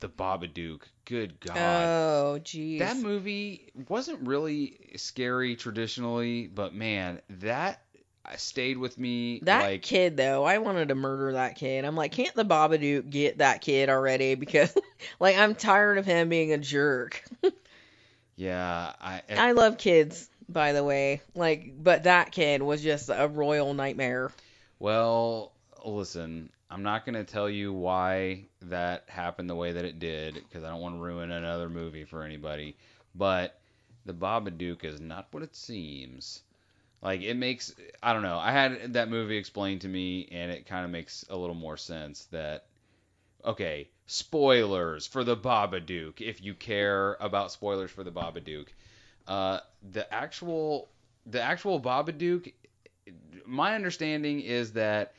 [0.00, 0.82] The Babadook.
[1.04, 1.56] Good God.
[1.56, 2.80] Oh, jeez.
[2.80, 7.81] that movie wasn't really scary traditionally, but man, that
[8.24, 9.40] Uh, stayed with me.
[9.42, 11.84] That like, kid though, I wanted to murder that kid.
[11.84, 14.34] I'm like, can't the Babadook get that kid already?
[14.42, 14.76] Because
[15.18, 17.22] like I'm tired of him being a jerk.
[18.36, 19.22] yeah, I.
[19.30, 21.20] I love kids, by the way.
[21.34, 24.30] Like, but that kid was just a royal nightmare.
[24.78, 25.52] Well,
[25.84, 30.34] listen, I'm not going to tell you why that happened the way that it did
[30.34, 32.76] because I don't want to ruin another movie for anybody.
[33.14, 33.60] But
[34.06, 36.42] the Babadook is not what it seems.
[37.02, 38.38] Like it makes I don't know.
[38.38, 41.76] I had that movie explained to me and it kind of makes a little more
[41.76, 42.66] sense that
[43.44, 48.68] okay, spoilers for the Babadook if you care about spoilers for the Babadook.
[49.26, 49.60] Uh
[49.92, 50.88] the actual
[51.26, 52.52] the actual Babadook
[53.44, 55.14] my understanding is that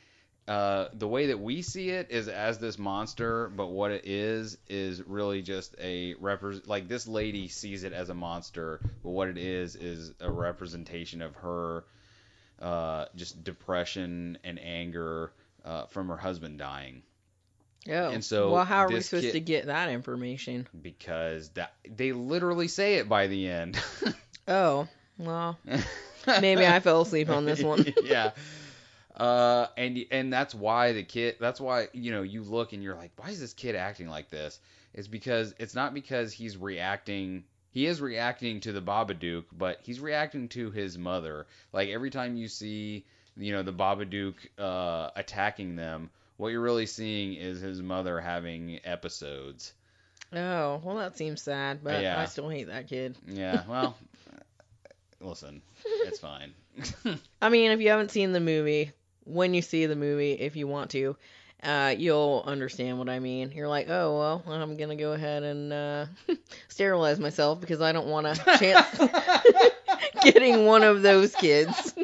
[0.46, 4.58] uh, the way that we see it is as this monster, but what it is
[4.68, 9.28] is really just a repres like this lady sees it as a monster, but what
[9.28, 11.84] it is is a representation of her
[12.60, 15.32] uh, just depression and anger
[15.64, 17.02] uh, from her husband dying.
[17.88, 18.10] Oh.
[18.10, 20.66] And so well, how are we supposed kid- to get that information?
[20.80, 23.78] Because that they literally say it by the end.
[24.46, 25.58] Oh, well,
[26.26, 27.94] maybe I fell asleep on this one.
[28.04, 28.32] yeah.
[29.14, 31.36] Uh, and and that's why the kid.
[31.38, 34.28] That's why you know you look and you're like, why is this kid acting like
[34.28, 34.58] this?
[34.92, 37.44] It's because it's not because he's reacting.
[37.70, 41.46] He is reacting to the Babadook, but he's reacting to his mother.
[41.72, 43.04] Like every time you see,
[43.36, 48.80] you know, the Babadook uh, attacking them, what you're really seeing is his mother having
[48.84, 49.72] episodes.
[50.32, 52.20] Oh, well, that seems sad, but Yeah.
[52.20, 53.16] I still hate that kid.
[53.28, 53.62] Yeah.
[53.68, 53.96] Well,
[55.20, 56.52] listen, it's fine.
[57.42, 58.92] I mean, if you haven't seen the movie,
[59.24, 61.16] when you see the movie, if you want to,
[61.62, 63.52] uh, you'll understand what I mean.
[63.52, 66.06] You're like, oh, well, I'm going to go ahead and uh,
[66.68, 69.00] sterilize myself because I don't want a chance
[70.22, 71.94] getting one of those kids.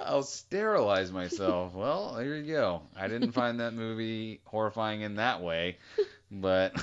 [0.04, 1.74] I'll sterilize myself.
[1.76, 2.82] Well, there you go.
[2.96, 5.78] I didn't find that movie horrifying in that way.
[6.32, 6.74] but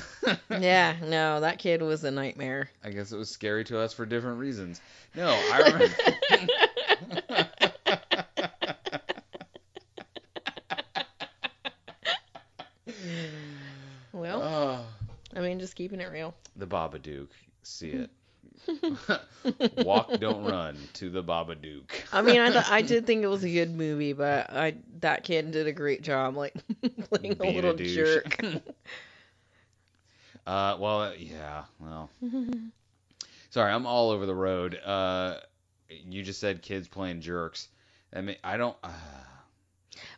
[0.51, 2.69] yeah, no, that kid was a nightmare.
[2.85, 4.81] I guess it was scary to us for different reasons.
[5.17, 7.49] No, I remember.
[14.13, 14.87] well, Oh,
[15.37, 16.35] I mean, just keeping it real.
[16.57, 17.29] the Babadook.
[17.63, 18.11] See it.
[19.85, 21.91] Walk, don't run to the Babadook.
[22.13, 25.25] I mean, I th- I did think it was a good movie, but I that
[25.25, 26.55] kid did a great job, like
[27.11, 27.95] playing a little douche.
[27.95, 28.39] jerk.
[30.47, 32.11] uh, well, yeah, well.
[33.51, 34.79] Sorry, I'm all over the road.
[34.85, 35.37] Uh,
[35.89, 37.69] you just said kids playing jerks.
[38.15, 38.77] I mean, I don't.
[38.83, 38.91] Uh,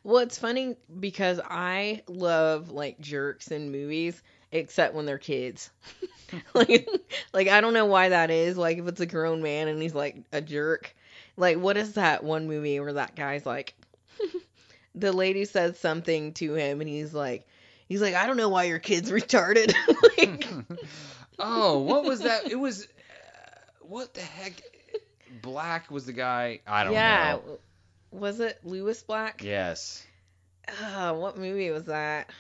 [0.05, 4.23] well, it's funny because I love like jerks in movies,
[4.53, 5.71] except when they're kids.
[6.55, 6.89] like,
[7.33, 8.57] like I don't know why that is.
[8.57, 10.95] Like, if it's a grown man and he's like a jerk,
[11.37, 13.75] like what is that one movie where that guy's like,
[14.95, 17.47] the lady says something to him and he's like,
[17.89, 19.75] he's like, I don't know why your kid's retarded.
[20.19, 20.47] like,
[21.39, 22.51] oh, what was that?
[22.51, 22.85] It was.
[22.85, 22.87] Uh,
[23.81, 24.61] what the heck?
[25.43, 26.61] Black was the guy.
[26.67, 27.59] I don't yeah, know.
[28.11, 29.45] was it Lewis Black?
[29.45, 30.05] Yes.
[30.83, 32.31] Uh, what movie was that?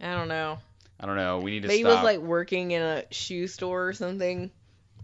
[0.00, 0.58] I don't know.
[1.04, 1.38] I don't know.
[1.40, 1.96] We need to But he stop.
[1.96, 4.50] was like working in a shoe store or something,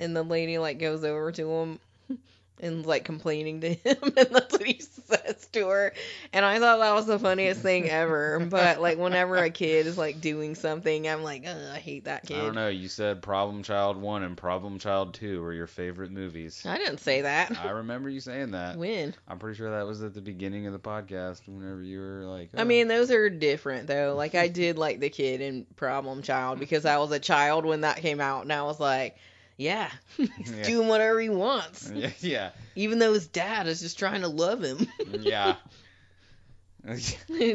[0.00, 1.78] and the lady like goes over to him
[2.60, 4.80] and like complaining to him, and that's what he
[5.10, 5.92] says to her.
[6.32, 8.46] And I thought that was the funniest thing ever.
[8.50, 12.26] But like whenever a kid is like doing something, I'm like, Ugh, I hate that
[12.26, 12.38] kid.
[12.38, 12.68] I don't know.
[12.68, 16.64] You said Problem Child 1 and Problem Child 2 were your favorite movies.
[16.66, 17.56] I didn't say that.
[17.62, 18.76] I remember you saying that.
[18.76, 19.14] When?
[19.28, 22.50] I'm pretty sure that was at the beginning of the podcast whenever you were like,
[22.56, 24.14] I "Oh." mean, those are different though.
[24.16, 27.82] Like I did like the kid in Problem Child because I was a child when
[27.82, 29.16] that came out, and I was like,
[29.60, 30.62] yeah, he's Yeah.
[30.64, 31.90] doing whatever he wants,
[32.22, 34.86] yeah, even though his dad is just trying to love him.
[35.20, 35.56] yeah.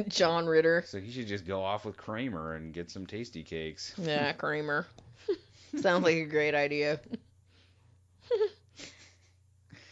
[0.08, 0.84] John Ritter.
[0.86, 3.92] so he should just go off with Kramer and get some tasty cakes.
[3.98, 4.86] Yeah, Kramer.
[5.82, 7.00] Sounds like a great idea.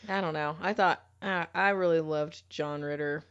[0.07, 0.55] I don't know.
[0.61, 3.23] I thought I I really loved John Ritter.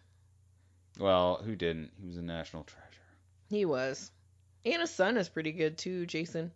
[0.99, 1.91] Well, who didn't?
[2.01, 2.83] He was a national treasure.
[3.49, 4.11] He was.
[4.65, 6.51] And his son is pretty good too, Jason.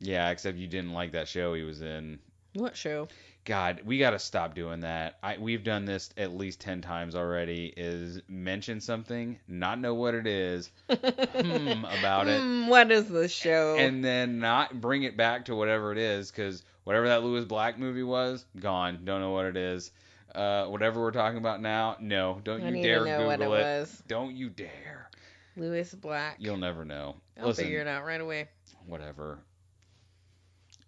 [0.00, 2.18] Yeah, except you didn't like that show he was in.
[2.54, 3.08] What show?
[3.44, 5.18] God, we got to stop doing that.
[5.22, 10.14] I we've done this at least 10 times already is mention something, not know what
[10.14, 13.76] it is, hmm about it, Hmm, what is the show?
[13.78, 17.78] and then not bring it back to whatever it is cuz whatever that Lewis Black
[17.78, 19.00] movie was, gone.
[19.04, 19.90] Don't know what it is.
[20.34, 23.38] Uh whatever we're talking about now, no, don't I you dare to know what it
[23.44, 23.62] google it.
[23.62, 24.02] was.
[24.08, 25.08] Don't you dare.
[25.56, 26.36] Lewis Black.
[26.38, 27.16] You'll never know.
[27.40, 28.48] I'll Listen, figure it out right away.
[28.86, 29.38] whatever.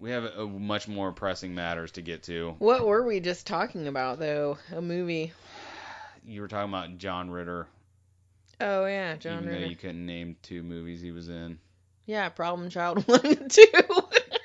[0.01, 2.57] We have uh much more pressing matters to get to.
[2.59, 4.57] What were we just talking about though?
[4.73, 5.33] A movie.
[6.25, 7.67] You were talking about John Ritter.
[8.61, 9.67] Oh yeah, John even though Ritter.
[9.67, 11.59] you couldn't name two movies he was in.
[12.07, 13.67] Yeah, Problem Child one and two.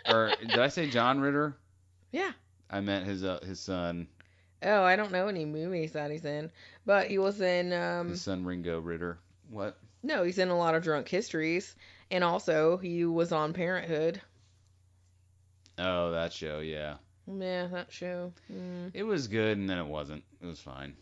[0.10, 1.56] Or did I say John Ritter?
[2.12, 2.32] Yeah.
[2.70, 4.08] I meant his uh, his son,
[4.62, 6.52] oh, I don't know any movies that he's in,
[6.86, 9.20] but he was in um his son Ringo Ritter.
[9.50, 9.78] What?
[10.04, 11.76] no, he's in a lot of drunk histories,
[12.12, 14.22] and also he was on Parenthood.
[15.78, 16.60] Oh, that show.
[16.60, 16.96] Yeah,
[17.28, 18.32] Yeah, that show.
[18.52, 18.92] Mm.
[18.94, 20.24] it was good, and then it wasn't.
[20.42, 20.96] It was fine.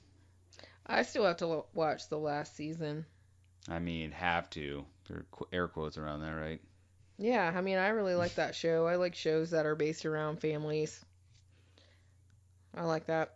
[0.86, 3.06] I still have to lo- watch the last season.
[3.70, 4.86] I mean, have to.
[5.08, 6.60] There are qu- air quotes around that, right?
[7.18, 8.88] Yeah, I mean, I really like that show.
[8.88, 11.04] I like shows that are based around families.
[12.76, 13.36] I like that.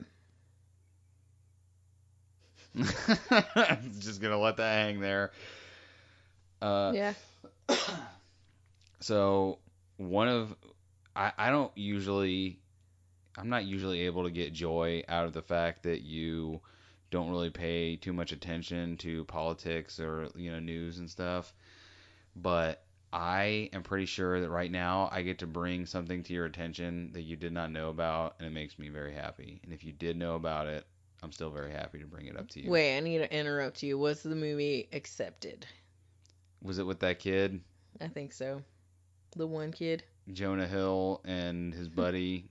[4.00, 5.32] Just gonna let that hang there.
[6.62, 7.14] Uh, yeah.
[9.00, 9.60] so
[9.98, 10.56] one of
[11.18, 12.60] I, I don't usually
[13.38, 16.62] I'm not usually able to get joy out of the fact that you
[17.10, 21.54] don't really pay too much attention to politics or you know news and stuff
[22.36, 26.46] but I am pretty sure that right now I get to bring something to your
[26.46, 29.84] attention that you did not know about and it makes me very happy and if
[29.84, 30.86] you did know about it
[31.24, 33.82] I'm still very happy to bring it up to you Wait, I need to interrupt
[33.82, 33.98] you.
[33.98, 35.66] Was the movie accepted?
[36.62, 37.62] was it with that kid
[38.00, 38.62] I think so.
[39.36, 40.04] The one kid.
[40.32, 42.46] Jonah Hill and his buddy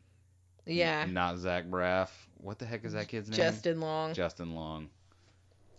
[0.66, 1.06] Yeah.
[1.08, 2.08] Not Zach Braff.
[2.38, 3.36] What the heck is that kid's name?
[3.36, 4.14] Justin Long.
[4.14, 4.88] Justin Long.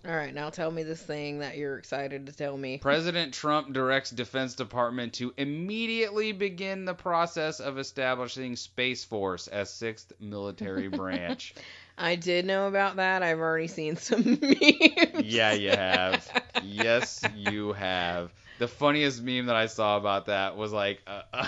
[0.07, 2.77] All right, now tell me this thing that you're excited to tell me.
[2.77, 9.69] President Trump directs Defense Department to immediately begin the process of establishing Space Force as
[9.69, 11.55] sixth military branch.
[11.97, 13.21] I did know about that.
[13.23, 15.23] I've already seen some memes.
[15.25, 16.43] yeah, you have.
[16.63, 18.31] Yes, you have.
[18.59, 21.23] The funniest meme that I saw about that was like, uh,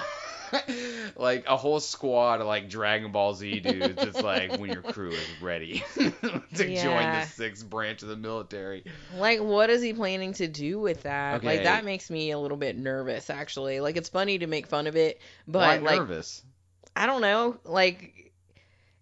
[1.15, 4.01] like a whole squad of like Dragon Ball Z dudes.
[4.01, 6.11] It's like when your crew is ready to
[6.55, 8.83] join the sixth branch of the military.
[9.17, 11.43] Like, what is he planning to do with that?
[11.43, 13.79] Like, that makes me a little bit nervous, actually.
[13.79, 16.43] Like, it's funny to make fun of it, but Why like, nervous?
[16.95, 17.57] I don't know.
[17.63, 18.33] Like,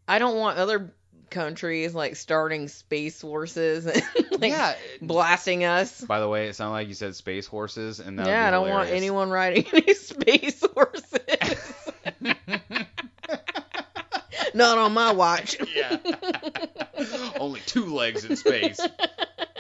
[0.08, 0.94] I don't want other
[1.30, 4.04] countries like starting space forces and
[4.42, 4.76] like yeah.
[5.02, 6.02] blasting us.
[6.02, 8.48] By the way, it sounded like you said space horses, and that would yeah, be
[8.48, 11.74] I don't want anyone riding any space horses.
[14.54, 15.58] Not on my watch.
[15.76, 15.98] yeah.
[17.40, 18.80] Only two legs in space.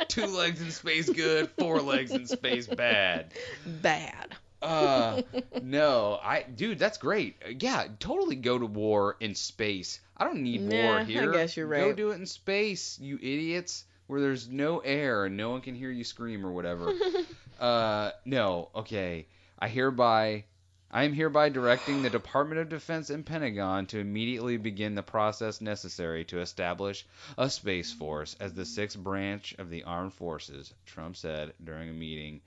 [0.07, 3.31] Two legs in space good, four legs in space bad.
[3.65, 4.35] Bad.
[4.59, 5.21] Uh
[5.61, 7.35] no, I dude, that's great.
[7.59, 9.99] Yeah, totally go to war in space.
[10.17, 11.31] I don't need Yeah, war I here.
[11.31, 11.79] guess you're right.
[11.79, 15.75] Go do it in space, you idiots, where there's no air and no one can
[15.75, 16.91] hear you scream or whatever.
[17.59, 19.27] uh no, okay.
[19.59, 20.45] I hereby
[20.89, 25.59] I am hereby directing the Department of Defense and Pentagon to immediately begin the process
[25.59, 27.05] necessary to establish
[27.37, 31.93] a space force as the sixth branch of the armed forces, Trump said during a
[31.93, 32.39] meeting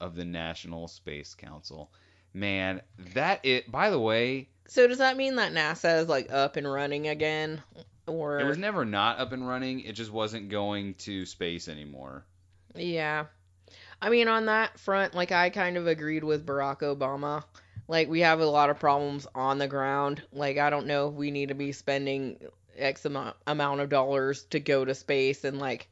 [0.00, 1.90] of the National Space Council.
[2.32, 2.82] Man,
[3.14, 6.70] that it by the way, So does that mean that NASA is like up and
[6.70, 7.62] running again,
[8.06, 12.24] or it was never not up and running, it just wasn't going to space anymore.
[12.74, 13.26] yeah?
[14.00, 17.44] I mean, on that front, like I kind of agreed with Barack Obama.
[17.88, 20.22] Like we have a lot of problems on the ground.
[20.32, 22.38] Like I don't know if we need to be spending
[22.76, 25.88] X amount amount of dollars to go to space and like,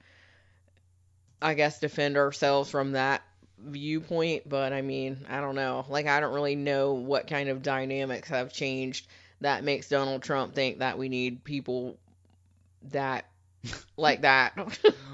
[1.40, 3.22] I guess defend ourselves from that
[3.58, 4.48] viewpoint.
[4.48, 5.84] But I mean, I don't know.
[5.88, 9.06] Like I don't really know what kind of dynamics have changed
[9.40, 11.98] that makes Donald Trump think that we need people
[12.90, 13.26] that
[13.96, 14.56] like that.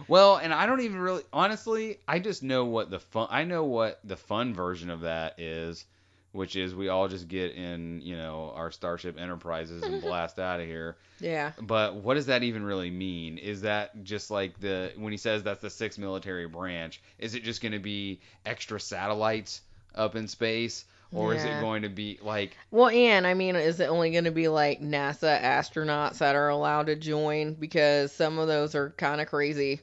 [0.08, 3.64] Well, and I don't even really honestly, I just know what the fun I know
[3.64, 5.84] what the fun version of that is,
[6.32, 10.60] which is we all just get in, you know, our Starship Enterprises and blast out
[10.60, 10.96] of here.
[11.18, 11.52] yeah.
[11.60, 13.38] But what does that even really mean?
[13.38, 17.42] Is that just like the when he says that's the sixth military branch, is it
[17.42, 19.62] just going to be extra satellites
[19.94, 23.80] up in space or is it going to be like Well, and I mean, is
[23.80, 27.54] it only going to be like NASA astronauts that are allowed to join?
[27.54, 29.80] Because some of those are kind of crazy.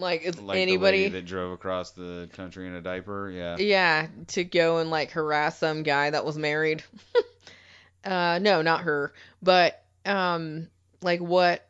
[0.00, 3.30] Like, is like the anybody, that drove across the country in a diaper?
[3.30, 3.56] Yeah.
[3.58, 6.82] yeah, to go and like harass some guy that was married?
[8.04, 9.12] uh, no, not her.
[9.42, 10.68] But um,
[11.02, 11.66] like what?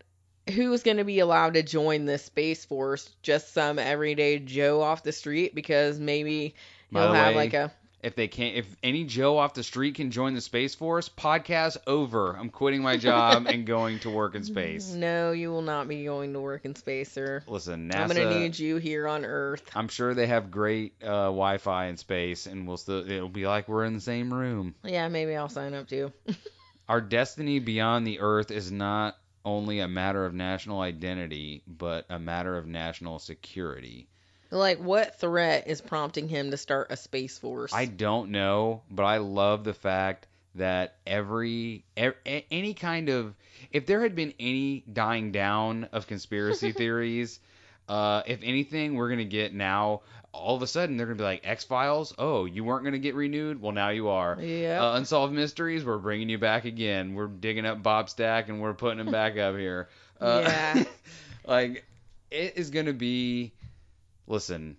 [0.55, 3.09] Who's going to be allowed to join this space force?
[3.23, 5.55] Just some everyday Joe off the street?
[5.55, 6.55] Because maybe
[6.91, 7.73] he'll have way, like a
[8.03, 11.77] If they can't, if any Joe off the street can join the Space Force, podcast
[11.87, 12.35] over.
[12.35, 14.95] I'm quitting my job and going to work in space.
[15.01, 17.43] No, you will not be going to work in space, sir.
[17.47, 17.97] Listen, NASA.
[18.01, 19.63] I'm gonna need you here on Earth.
[19.75, 23.09] I'm sure they have great uh, Wi-Fi in space, and we'll still.
[23.11, 24.75] It'll be like we're in the same room.
[24.85, 26.13] Yeah, maybe I'll sign up too.
[26.89, 32.19] Our destiny beyond the Earth is not only a matter of national identity, but a
[32.19, 34.09] matter of national security.
[34.51, 37.73] Like, what threat is prompting him to start a space force?
[37.73, 40.27] I don't know, but I love the fact
[40.57, 43.35] that every, ev a- any kind of
[43.71, 47.39] if there had been any dying down of conspiracy theories,
[47.89, 50.01] uh, if anything, we're gonna get now.
[50.33, 52.15] All of a sudden, they're gonna be like X Files.
[52.17, 53.61] Oh, you weren't gonna get renewed.
[53.61, 54.39] Well, now you are.
[54.41, 54.81] Yeah.
[54.81, 55.85] Uh, Unsolved Mysteries.
[55.85, 57.15] We're bringing you back again.
[57.15, 59.89] We're digging up Bob Stack and we're putting him back up here.
[60.21, 60.85] Uh, Yeah.
[61.47, 61.85] like
[62.31, 63.53] it is gonna be.
[64.31, 64.77] Listen,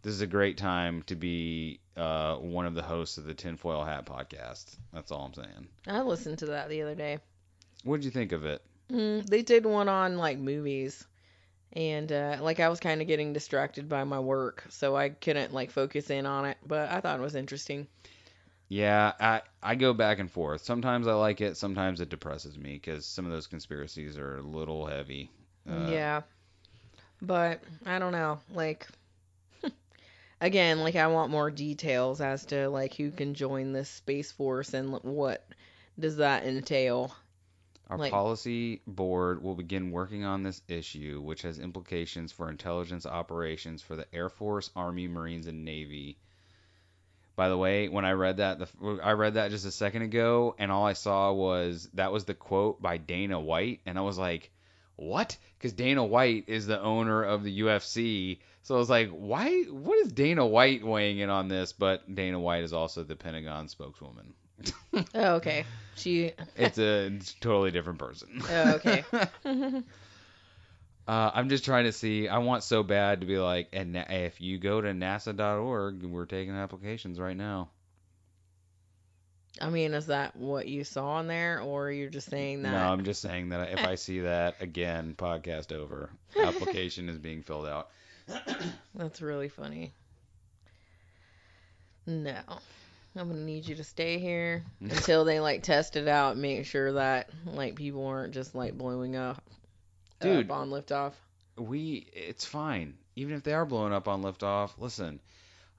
[0.00, 3.84] this is a great time to be uh, one of the hosts of the Tinfoil
[3.84, 4.78] Hat podcast.
[4.94, 5.68] That's all I'm saying.
[5.86, 7.18] I listened to that the other day.
[7.84, 8.62] What did you think of it?
[8.90, 11.06] Mm, they did one on like movies,
[11.74, 15.52] and uh, like I was kind of getting distracted by my work, so I couldn't
[15.52, 16.56] like focus in on it.
[16.66, 17.88] But I thought it was interesting.
[18.70, 20.64] Yeah, I I go back and forth.
[20.64, 21.58] Sometimes I like it.
[21.58, 25.30] Sometimes it depresses me because some of those conspiracies are a little heavy.
[25.70, 26.22] Uh, yeah,
[27.20, 28.40] but I don't know.
[28.54, 28.86] Like,
[30.40, 34.74] again, like I want more details as to like who can join this space force
[34.74, 35.46] and what
[35.98, 37.14] does that entail.
[37.90, 43.06] Our Like- policy board will begin working on this issue, which has implications for intelligence
[43.06, 46.18] operations for the Air Force, Army, Marines, and Navy.
[47.34, 50.54] By the way, when I read that, the, I read that just a second ago,
[50.58, 54.18] and all I saw was that was the quote by Dana White, and I was
[54.18, 54.50] like,
[54.98, 59.62] "What?" Because Dana White is the owner of the UFC, so I was like, "Why?
[59.64, 63.68] What is Dana White weighing in on this?" But Dana White is also the Pentagon
[63.68, 64.34] spokeswoman.
[65.14, 65.64] Oh, okay.
[65.96, 66.32] She.
[66.56, 68.42] It's a totally different person.
[68.50, 69.04] Oh, okay.
[71.06, 72.28] Uh, I'm just trying to see.
[72.28, 76.52] I want so bad to be like, and if you go to NASA.org, we're taking
[76.54, 77.70] applications right now.
[79.60, 82.72] I mean, is that what you saw in there, or you're just saying that?
[82.72, 86.10] No, I'm just saying that if I see that again, podcast over.
[86.40, 87.88] Application is being filled out.
[88.94, 89.92] That's really funny.
[92.06, 92.38] No.
[93.16, 96.64] I'm gonna need you to stay here until they like test it out and make
[96.66, 99.42] sure that like people aren't just like blowing up,
[100.20, 100.50] uh, Dude.
[100.50, 101.12] up on liftoff.
[101.56, 105.18] we it's fine even if they are blowing up on liftoff listen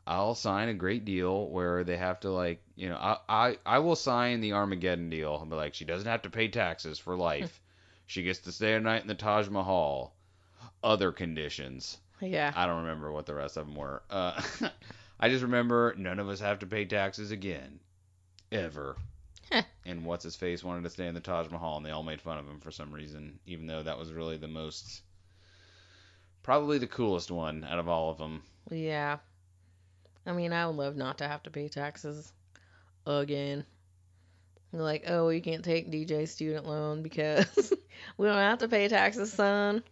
[0.09, 3.79] i'll sign a great deal where they have to like you know i i, I
[3.79, 5.39] will sign the armageddon deal.
[5.39, 7.61] And be like she doesn't have to pay taxes for life.
[8.07, 10.15] She gets to stay a night in the taj mahal.
[10.83, 11.99] Other conditions.
[12.19, 12.51] Yeah.
[12.55, 14.01] i don't remember what the rest of them were.
[14.09, 14.41] Uh,
[15.19, 17.79] i just remember none of us have to pay taxes again.
[18.51, 18.97] Ever.
[19.85, 22.19] And what's his face wanted to stay in the taj mahal and they all made
[22.19, 25.03] fun of him for some reason even though that was really the most
[26.41, 28.41] Probably the coolest one out of all of them.
[28.71, 29.17] Yeah.
[30.29, 32.31] I mean, I would love not to have to pay taxes
[33.07, 33.65] again.
[34.71, 37.73] Like, oh, you can't take DJ student loan because
[38.17, 39.83] we don't have to pay taxes, son.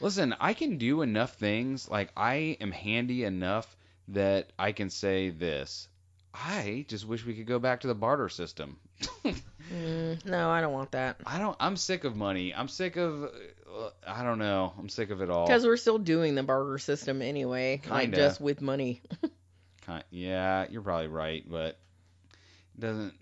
[0.00, 1.88] Listen, I can do enough things.
[1.88, 3.74] Like, I am handy enough
[4.08, 5.88] that I can say this.
[6.34, 8.78] I just wish we could go back to the barter system.
[9.72, 11.20] Mm, no, I don't want that.
[11.24, 11.56] I don't.
[11.60, 12.52] I'm sick of money.
[12.52, 13.22] I'm sick of.
[13.22, 14.72] Uh, I don't know.
[14.76, 15.46] I'm sick of it all.
[15.46, 18.16] Because we're still doing the barter system anyway, like Kinda.
[18.16, 19.00] just with money.
[19.82, 21.78] Kind, yeah, you're probably right, but
[22.74, 23.14] it doesn't.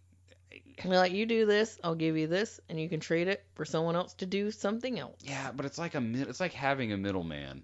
[0.85, 3.65] We're like, you do this, I'll give you this, and you can trade it for
[3.65, 5.21] someone else to do something else.
[5.25, 6.01] Yeah, but it's like a.
[6.01, 7.63] mid- It's like having a middleman.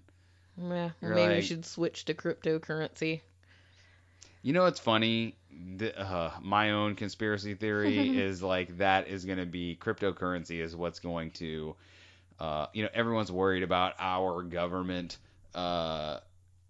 [0.57, 3.21] Yeah, You're maybe we should switch to cryptocurrency.
[4.41, 5.35] You know what's funny?
[5.77, 10.75] The, uh, my own conspiracy theory is like that is going to be cryptocurrency is
[10.75, 11.75] what's going to,
[12.39, 15.17] uh, you know, everyone's worried about our government
[15.55, 16.19] uh,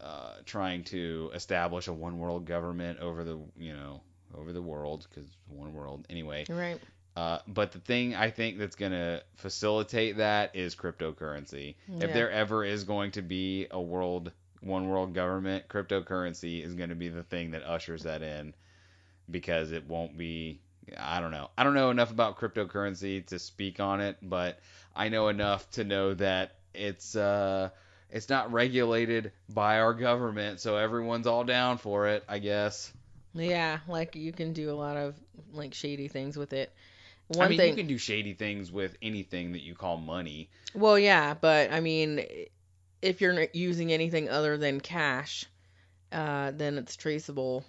[0.02, 4.02] uh, trying to establish a one world government over the, you know,
[4.38, 6.46] over the world because one world anyway.
[6.50, 6.80] Right.
[7.16, 11.76] Uh, but the thing I think that's going to facilitate that is cryptocurrency.
[11.88, 16.89] If there ever is going to be a world, one world government, cryptocurrency is going
[16.89, 18.54] to be the thing that ushers that in
[19.32, 20.60] because it won't be.
[20.98, 21.50] I don't know.
[21.58, 24.60] I don't know enough about cryptocurrency to speak on it, but
[24.96, 27.70] I know enough to know that it's uh
[28.16, 32.93] it's not regulated by our government, so everyone's all down for it, I guess.
[33.34, 35.16] Yeah, like you can do a lot of
[35.51, 36.72] like shady things with it.
[37.28, 40.49] One I mean, thing, you can do shady things with anything that you call money.
[40.74, 42.26] well, yeah, but I mean,
[43.01, 45.43] if you're using anything other than cash,
[46.13, 47.66] uh, then it's traceable.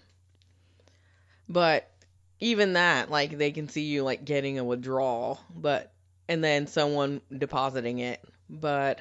[1.48, 1.90] But
[2.38, 5.92] even that, like they can see you like getting a withdrawal, but
[6.28, 8.22] and then someone depositing it.
[8.48, 9.00] But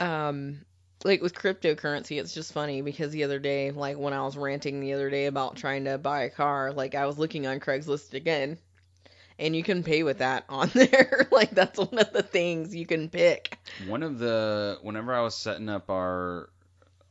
[0.00, 0.64] um
[1.04, 4.80] like with cryptocurrency, it's just funny because the other day, like when I was ranting
[4.80, 8.14] the other day about trying to buy a car, like I was looking on Craigslist
[8.14, 8.56] again,
[9.38, 11.28] and you can pay with that on there.
[11.30, 13.58] like that's one of the things you can pick.
[13.86, 16.48] One of the whenever I was setting up our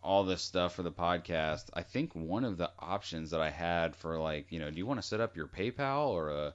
[0.02, 3.96] all this stuff for the podcast, I think one of the options that I had
[3.96, 6.54] for like, you know, do you want to set up your PayPal or a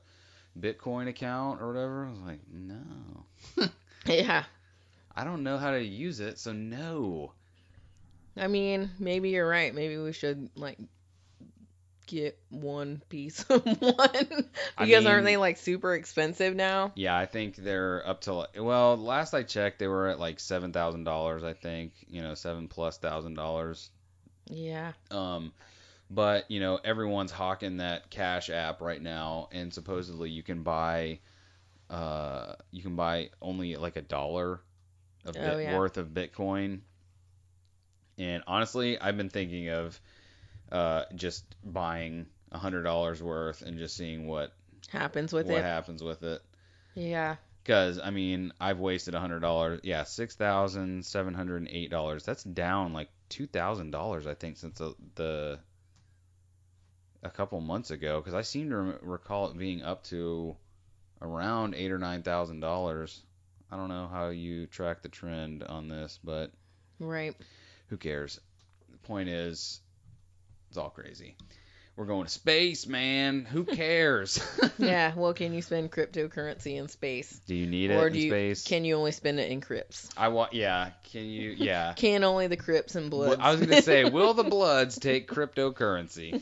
[0.58, 2.06] Bitcoin account or whatever?
[2.06, 3.68] I was like, no.
[4.06, 4.44] Yeah.
[5.18, 7.32] I don't know how to use it, so no.
[8.36, 9.74] I mean, maybe you're right.
[9.74, 10.78] Maybe we should like
[12.06, 14.48] get one piece of one
[14.78, 16.92] I because aren't they like super expensive now?
[16.94, 20.38] Yeah, I think they're up to like, well, last I checked, they were at like
[20.38, 21.42] seven thousand dollars.
[21.42, 23.90] I think you know seven plus thousand dollars.
[24.46, 24.92] Yeah.
[25.10, 25.52] Um,
[26.08, 31.18] but you know everyone's hawking that Cash app right now, and supposedly you can buy,
[31.90, 34.60] uh, you can buy only like a dollar
[35.28, 35.76] of Oh, bit yeah.
[35.78, 36.80] worth of Bitcoin.
[38.18, 40.00] And honestly, I've been thinking of,
[40.72, 44.52] uh, just buying a hundred dollars worth and just seeing what
[44.88, 45.62] Happens with what it.
[45.64, 46.42] happens with it.
[46.94, 47.36] Yeah.
[47.62, 49.80] Because I mean, I've wasted a hundred dollars.
[49.82, 52.24] Yeah, six thousand seven hundred and eight dollars.
[52.24, 55.58] That's down like two thousand dollars, I think, since the, the
[57.22, 58.20] a couple months ago.
[58.20, 60.56] Because I seem to recall it being up to
[61.20, 63.22] around eight or nine thousand dollars.
[63.70, 66.52] I don't know how you track the trend on this, but
[66.98, 67.34] Right.
[67.88, 68.40] who cares?
[68.90, 69.80] The point is,
[70.68, 71.36] it's all crazy.
[71.96, 73.44] We're going to space, man.
[73.44, 74.40] Who cares?
[74.78, 75.12] Yeah.
[75.16, 77.40] Well, can you spend cryptocurrency in space?
[77.48, 78.64] Do you need or it do in you space?
[78.64, 80.08] can you only spend it in crypts?
[80.16, 80.52] I want.
[80.54, 80.90] Yeah.
[81.12, 81.50] Can you?
[81.50, 81.92] Yeah.
[81.96, 83.40] Can only the crypts and Well, bloods?
[83.42, 86.40] I was gonna say, will the Bloods take cryptocurrency?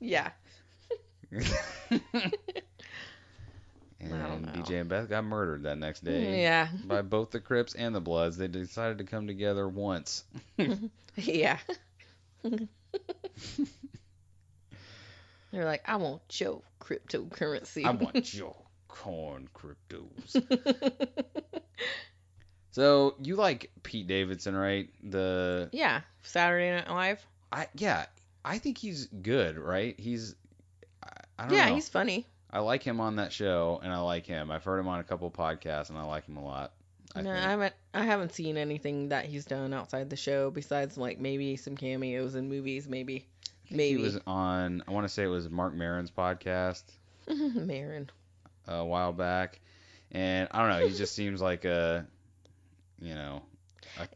[0.00, 0.30] yeah.
[4.00, 4.46] And.
[4.46, 6.68] DJ and Beth got murdered that next day mm, Yeah.
[6.84, 8.36] by both the Crips and the Bloods.
[8.36, 10.24] They decided to come together once.
[11.16, 11.58] Yeah.
[15.52, 17.84] They're like, I want your cryptocurrency.
[17.84, 18.54] I want your
[18.88, 20.40] corn cryptos.
[22.72, 24.88] So you like Pete Davidson, right?
[25.02, 27.26] The yeah, Saturday Night Live.
[27.50, 28.06] I yeah,
[28.44, 29.98] I think he's good, right?
[29.98, 30.36] He's
[31.02, 31.74] I, I don't Yeah, know.
[31.74, 32.26] he's funny.
[32.52, 34.50] I like him on that show, and I like him.
[34.50, 36.72] I've heard him on a couple podcasts, and I like him a lot.
[37.14, 37.44] I no, think.
[37.44, 37.74] I haven't.
[37.94, 42.34] I haven't seen anything that he's done outside the show besides like maybe some cameos
[42.34, 43.26] in movies, maybe.
[43.70, 43.98] Maybe.
[43.98, 44.82] he was on.
[44.86, 46.82] I want to say it was Marc Maron's podcast
[47.28, 48.10] Maron.
[48.66, 49.60] a while back,
[50.10, 50.86] and I don't know.
[50.86, 52.06] He just seems like a,
[53.00, 53.42] you know,
[53.98, 54.08] a,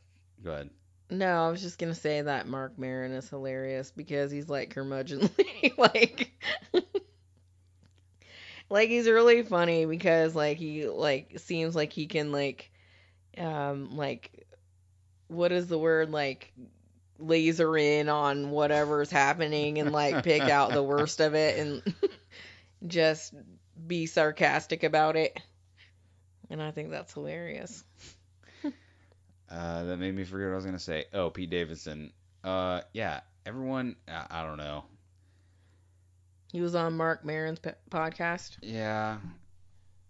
[0.43, 0.71] go ahead.
[1.11, 5.73] No, I was just gonna say that Marc Maron is hilarious because he's like curmudgeonly,
[5.79, 6.33] like,
[8.71, 12.71] like he's really funny because like he like seems like he can like,
[13.39, 14.47] um, like,
[15.29, 16.53] what is the word like,
[17.19, 21.95] laser in on whatever's happening and like pick out the worst of it and
[22.87, 23.35] just
[23.87, 25.39] be sarcastic about it,
[26.51, 27.85] and I think that's hilarious.
[29.51, 31.05] Uh, that made me forget what I was gonna say.
[31.13, 32.13] Oh, Pete Davidson.
[32.43, 33.95] Uh, yeah, everyone.
[34.09, 34.85] I, I don't know.
[36.55, 37.59] He was on Marc Maron's
[37.91, 38.59] podcast.
[38.63, 39.17] Yeah,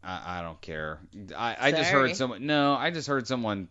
[0.02, 0.98] I, I don't care.
[1.34, 2.44] I, I just heard someone.
[2.44, 3.68] No, I just heard someone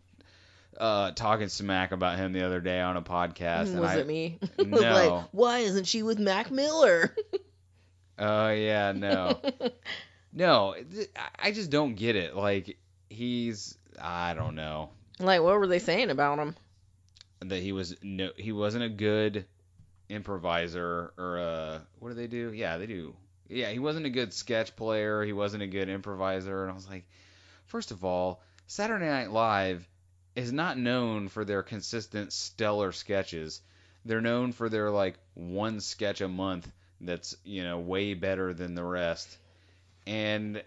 [0.80, 3.68] uh talking smack about him the other day on a podcast.
[3.68, 4.40] and was I, it me?
[4.58, 4.80] No.
[4.80, 7.16] like, why isn't she with Mac Miller?
[8.18, 9.40] Oh yeah, no,
[10.34, 10.74] no.
[10.92, 12.36] th- I- I just don't get it.
[12.36, 13.78] Like he's.
[14.02, 16.56] I don't know like, what were they saying about him?
[17.42, 18.32] that he was no.
[18.36, 19.46] He wasn't a good
[20.10, 21.80] improviser or uh.
[21.99, 22.51] What do they do?
[22.54, 23.16] Yeah, they do.
[23.49, 25.24] Yeah, he wasn't a good sketch player.
[25.24, 26.64] He wasn't a good improviser.
[26.64, 27.06] And I was like,
[27.66, 29.88] first of all, Saturday Night Live
[30.36, 33.62] is not known for their consistent stellar sketches.
[34.06, 38.76] They're known for their like one sketch a month that's, you know, way better than
[38.76, 39.38] the rest.
[40.08, 40.64] And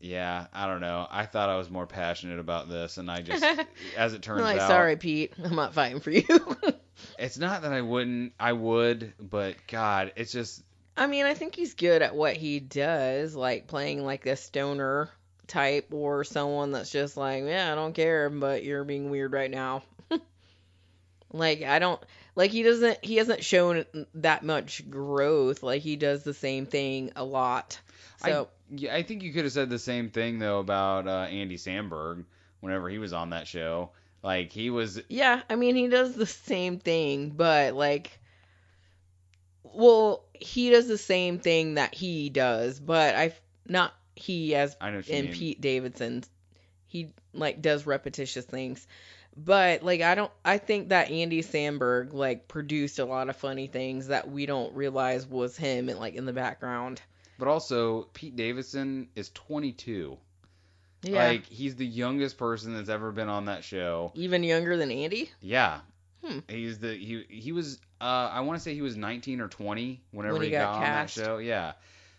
[0.00, 1.06] yeah, I don't know.
[1.10, 3.44] I thought I was more passionate about this and I just
[3.96, 6.24] as it turns like, out sorry, Pete, I'm not fighting for you.
[7.18, 10.62] it's not that I wouldn't I would, but god, it's just
[10.96, 15.08] I mean, I think he's good at what he does, like playing like a stoner
[15.46, 19.50] type or someone that's just like, yeah, I don't care, but you're being weird right
[19.50, 19.82] now.
[21.32, 22.00] like, I don't
[22.34, 23.84] like he doesn't he hasn't shown
[24.14, 25.62] that much growth.
[25.62, 27.80] Like he does the same thing a lot.
[28.18, 31.56] So Yeah, I think you could have said the same thing though about uh, Andy
[31.56, 32.24] Samberg
[32.60, 33.90] whenever he was on that show.
[34.22, 38.18] Like he was Yeah, I mean he does the same thing, but like
[39.62, 43.34] well, he does the same thing that he does, but I
[43.66, 45.34] not he as I know in mean.
[45.34, 46.24] Pete Davidson.
[46.86, 48.86] He like does repetitious things.
[49.36, 53.68] But like I don't I think that Andy Samberg like produced a lot of funny
[53.68, 57.00] things that we don't realize was him and like in the background.
[57.38, 60.18] But also Pete Davidson is 22.
[61.02, 61.28] Yeah.
[61.28, 64.12] Like he's the youngest person that's ever been on that show.
[64.14, 65.30] Even younger than Andy?
[65.40, 65.80] Yeah.
[66.24, 66.40] Hmm.
[66.48, 70.02] He's the he he was uh I want to say he was 19 or 20
[70.10, 71.38] whenever When he he, got got, on that show.
[71.38, 71.72] Yeah.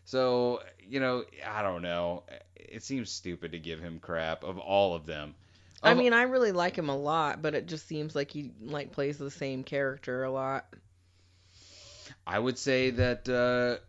[0.05, 2.23] So, you know, I don't know.
[2.55, 5.35] It seems stupid to give him crap of all of them.
[5.83, 8.91] I mean, I really like him a lot, but it just seems like he like
[8.91, 10.67] plays the same character a lot.
[12.25, 13.83] I would say that uh,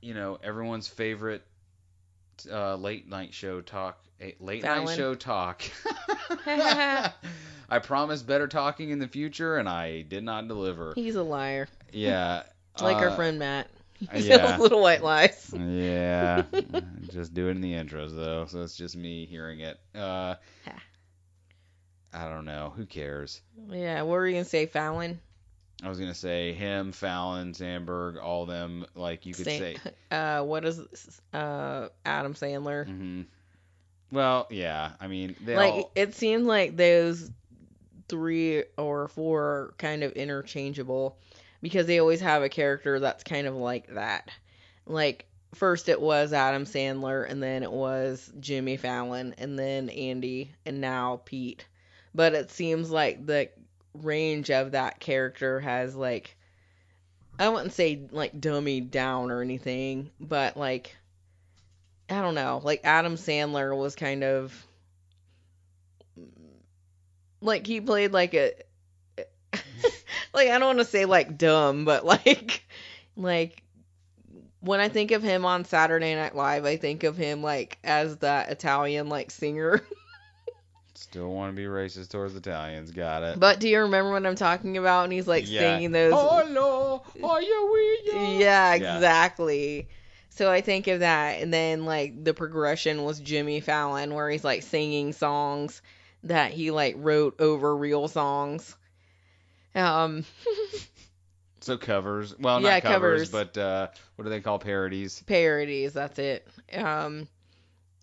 [0.00, 1.42] you know everyone's favorite
[2.50, 3.98] uh, late night show talk,
[4.40, 5.62] late night show talk.
[6.46, 10.92] I promised better talking in the future, and I did not deliver.
[10.94, 11.68] He's a liar.
[11.92, 12.42] Yeah,
[12.80, 13.68] Like our uh, friend Matt.
[14.12, 14.58] He yeah.
[14.58, 15.54] little white lies.
[15.56, 16.42] Yeah,
[17.10, 19.78] just do it in the intros though, so it's just me hearing it.
[19.94, 20.34] Uh,
[22.12, 22.72] I don't know.
[22.76, 23.40] Who cares?
[23.70, 25.20] Yeah, what were you gonna say, Fallon?
[25.82, 28.84] I was gonna say him, Fallon, Samberg, all them.
[28.94, 29.76] Like you could Sa- say.
[30.10, 30.80] Uh, what is
[31.32, 32.86] uh Adam Sandler?
[32.86, 33.22] hmm
[34.14, 34.92] Well, yeah.
[35.00, 35.90] I mean, they like all.
[35.96, 37.30] it seems like those
[38.08, 41.18] three or four are kind of interchangeable
[41.60, 44.30] because they always have a character that's kind of like that.
[44.86, 50.52] Like first it was Adam Sandler and then it was Jimmy Fallon and then Andy
[50.64, 51.66] and now Pete.
[52.14, 53.48] But it seems like the
[53.94, 56.36] range of that character has like
[57.36, 60.94] I wouldn't say like dummied down or anything, but like
[62.08, 62.60] I don't know.
[62.62, 64.66] Like Adam Sandler was kind of
[67.40, 68.52] like he played like a
[70.34, 72.64] like I don't want to say like dumb, but like
[73.16, 73.62] like
[74.60, 78.18] when I think of him on Saturday Night Live, I think of him like as
[78.18, 79.80] that Italian like singer.
[80.96, 82.92] Still want to be racist towards Italians.
[82.92, 83.40] Got it.
[83.40, 85.04] But do you remember what I'm talking about?
[85.04, 85.60] And he's like Yeah.
[85.60, 86.12] singing those.
[86.14, 89.00] Hello, are you Yeah, Yeah.
[90.36, 94.44] So I think of that, and then like the progression was Jimmy Fallon, where he's
[94.44, 95.80] like singing songs
[96.24, 98.76] that he like wrote over real songs.
[99.74, 100.24] Um,
[101.60, 102.38] So covers.
[102.38, 103.52] Well, Yeah, not covers, covers.
[103.54, 105.22] but uh, what do they call parodies?
[105.26, 105.94] parodies.
[105.94, 106.46] That's it.
[106.74, 107.26] Um,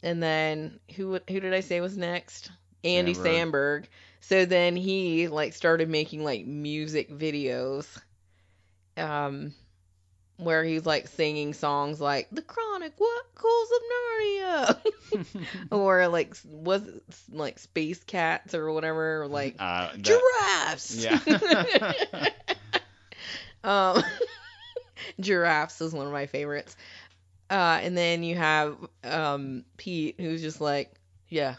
[0.02, 2.50] and then who who did I say was next?
[2.84, 3.14] Andy.
[3.14, 3.86] Samberg.
[4.22, 7.86] So then he like started making like music videos,
[8.98, 9.54] um,
[10.42, 13.82] where he's like singing songs like "The Chronic," "What Calls of
[15.22, 20.96] Narnia," or like was it like Space Cats or whatever, or like Uh, that- giraffes.
[20.96, 22.30] Yeah.
[23.64, 24.04] um,
[25.20, 26.76] giraffes is one of my favorites.
[27.50, 30.92] Uh, and then you have um Pete, who's just like,
[31.28, 31.56] yeah,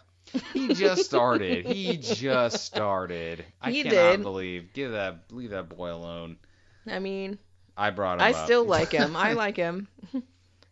[0.54, 1.66] he just started.
[1.66, 3.44] He just started.
[3.60, 4.22] I He cannot did.
[4.22, 4.72] believe.
[4.72, 5.24] Give that.
[5.30, 6.38] Leave that boy alone.
[6.90, 7.38] I mean,
[7.82, 8.44] I brought him I up.
[8.44, 9.16] still like him.
[9.16, 9.88] I like him.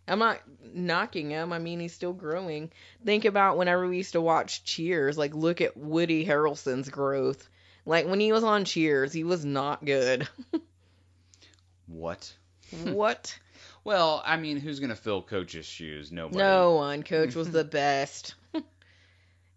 [0.07, 0.41] I'm not
[0.73, 1.53] knocking him.
[1.53, 2.71] I mean, he's still growing.
[3.05, 5.19] Think about whenever we used to watch Cheers.
[5.19, 7.49] Like, look at Woody Harrelson's growth.
[7.85, 10.29] Like when he was on Cheers, he was not good.
[11.89, 12.33] what?
[12.85, 13.37] what?
[13.83, 16.13] Well, I mean, who's gonna fill Coach's shoes?
[16.13, 16.39] Nobody.
[16.39, 17.03] No one.
[17.03, 18.35] Coach was the best.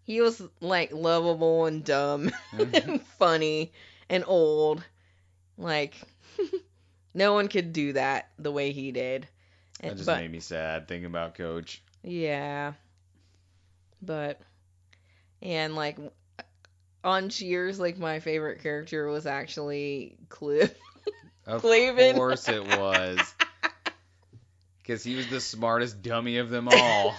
[0.02, 3.72] he was like lovable and dumb and funny
[4.08, 4.82] and old.
[5.56, 5.94] Like
[7.14, 9.26] no one could do that the way he did.
[9.80, 11.82] That just but made me sad thinking about Coach.
[12.02, 12.72] yeah.
[14.02, 14.40] But
[15.40, 15.98] and like
[17.02, 20.74] on Cheers, like my favorite character was actually Cliff.
[21.46, 22.14] Of Clavin.
[22.14, 23.18] course it was.
[24.82, 27.12] Because he was the smartest dummy of them all.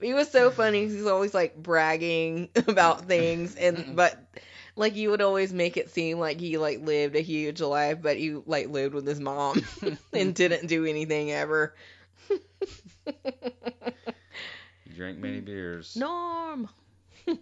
[0.00, 0.82] he was so funny.
[0.86, 4.22] he's always like bragging about things and but
[4.78, 8.16] like you would always make it seem like he like lived a huge life but
[8.16, 9.60] he like lived with his mom
[10.12, 11.74] and didn't do anything ever
[14.84, 15.96] he drank many beers.
[15.96, 16.68] norm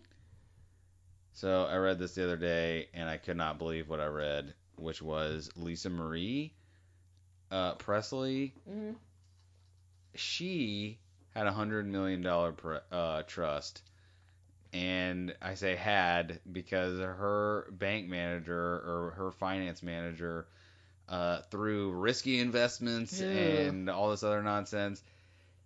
[1.32, 4.54] So I read this the other day, and I could not believe what I read,
[4.76, 6.54] which was Lisa Marie
[7.50, 8.54] uh, Presley.
[10.14, 10.98] She
[11.34, 13.82] had a hundred million dollar pr- uh, trust,
[14.76, 20.46] and I say had because her bank manager or her finance manager,
[21.08, 23.26] uh, through risky investments Ew.
[23.26, 25.02] and all this other nonsense.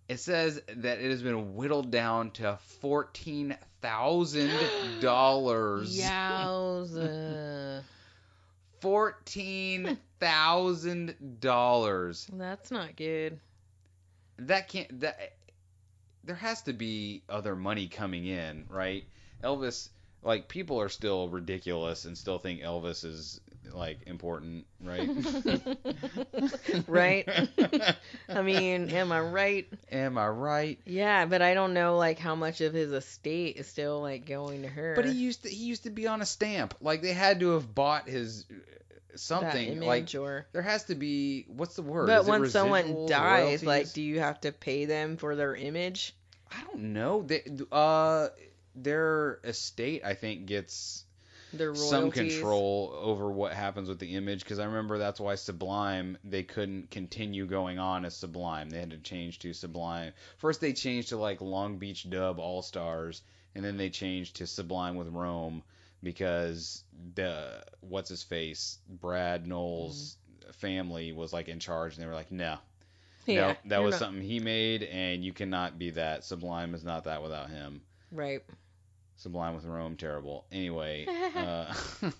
[0.08, 4.50] It says that it has been whittled down to fourteen thousand
[5.00, 6.00] dollars.
[6.00, 7.82] Yowza.
[8.80, 12.28] Fourteen thousand dollars.
[12.32, 13.38] That's not good.
[14.38, 15.00] That can't.
[15.00, 15.34] That
[16.30, 19.02] there has to be other money coming in, right?
[19.42, 19.88] Elvis,
[20.22, 23.40] like people are still ridiculous and still think Elvis is
[23.72, 25.10] like important, right?
[26.86, 27.28] right?
[28.28, 29.66] I mean, am I right?
[29.90, 30.78] Am I right?
[30.86, 34.62] Yeah, but I don't know like how much of his estate is still like going
[34.62, 34.92] to her.
[34.94, 36.74] But he used to he used to be on a stamp.
[36.80, 39.80] Like they had to have bought his uh, something.
[39.80, 42.06] Like or there has to be what's the word?
[42.06, 46.14] But when someone dies, like, do you have to pay them for their image?
[46.50, 47.22] I don't know.
[47.22, 48.28] They, uh,
[48.74, 51.04] their estate, I think, gets
[51.74, 54.40] some control over what happens with the image.
[54.42, 58.70] Because I remember that's why Sublime they couldn't continue going on as Sublime.
[58.70, 60.12] They had to change to Sublime.
[60.38, 63.22] First they changed to like Long Beach Dub All Stars,
[63.54, 65.62] and then they changed to Sublime with Rome
[66.02, 69.94] because the what's his face Brad Nowell.
[70.54, 72.58] Family was like in charge, and they were like, "No,
[73.26, 76.24] Yeah, no, that was not- something he made, and you cannot be that.
[76.24, 77.82] Sublime is not that without him.
[78.10, 78.40] Right.
[79.16, 80.46] Sublime with Rome, terrible.
[80.50, 81.06] Anyway,
[81.36, 81.72] uh,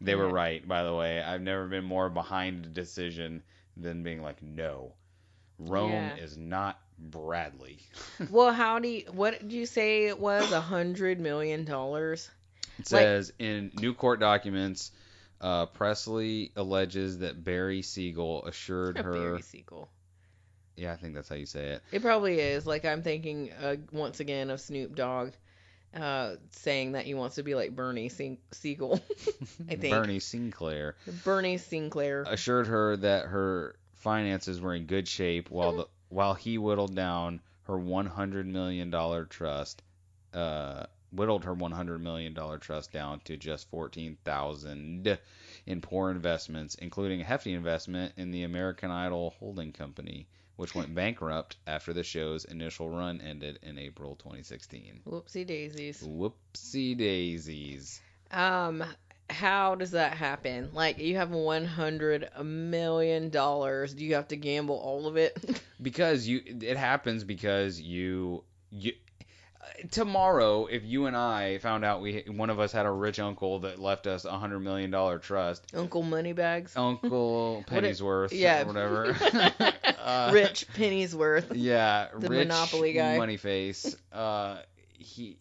[0.00, 1.22] they were right, by the way.
[1.22, 3.42] I've never been more behind a decision
[3.76, 4.94] than being like, no,
[5.58, 6.16] Rome Yeah.
[6.16, 7.78] is not Bradley.
[8.30, 10.52] Well, how do you, what did you say it was?
[10.52, 12.30] A hundred million dollars?
[12.78, 14.90] It says in new court documents,
[15.40, 19.12] uh, Presley alleges that Barry Siegel assured her.
[19.12, 19.88] Barry Siegel.
[20.76, 21.82] Yeah, I think that's how you say it.
[21.92, 22.66] It probably is.
[22.66, 25.32] Like I'm thinking uh, once again of Snoop Dogg
[25.94, 29.00] uh, saying that he wants to be like Bernie Sing- Siegel.
[29.70, 30.96] I think Bernie Sinclair.
[31.24, 32.24] Bernie Sinclair.
[32.26, 37.40] assured her that her finances were in good shape while the while he whittled down
[37.62, 39.82] her 100 million dollar trust
[40.34, 45.18] uh whittled her 100 million dollar trust down to just 14,000
[45.64, 50.94] in poor investments including a hefty investment in the American Idol holding company which went
[50.94, 55.00] bankrupt after the show's initial run ended in April 2016.
[55.08, 56.02] Whoopsie daisies.
[56.02, 58.00] Whoopsie daisies.
[58.30, 58.84] Um,
[59.30, 60.70] how does that happen?
[60.74, 63.94] Like, you have one hundred million dollars.
[63.94, 65.38] Do you have to gamble all of it?
[65.82, 68.92] Because you, it happens because you, you.
[69.90, 73.60] Tomorrow, if you and I found out we one of us had a rich uncle
[73.60, 76.76] that left us a hundred million dollar trust, Uncle Moneybags.
[76.76, 78.62] Uncle Pennyworth, yeah.
[78.62, 79.16] or whatever,
[80.04, 81.54] Uh, Rich pennies worth.
[81.54, 83.16] yeah, The rich Monopoly guy.
[83.18, 83.96] money face.
[84.12, 84.58] Uh,
[84.98, 85.38] he,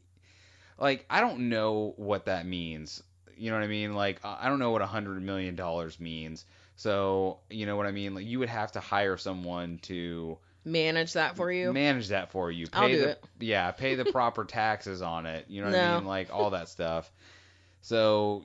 [0.77, 3.03] like, I don't know what that means.
[3.37, 3.93] You know what I mean?
[3.93, 6.45] Like, I I don't know what a hundred million dollars means.
[6.75, 8.15] So, you know what I mean?
[8.15, 11.73] Like, you would have to hire someone to Manage that for you.
[11.73, 12.67] manage that for you.
[12.67, 13.23] Pay I'll do the, it.
[13.39, 15.45] Yeah, pay the proper taxes on it.
[15.49, 16.05] You know what I mean?
[16.05, 17.11] Like all that stuff.
[17.81, 18.43] So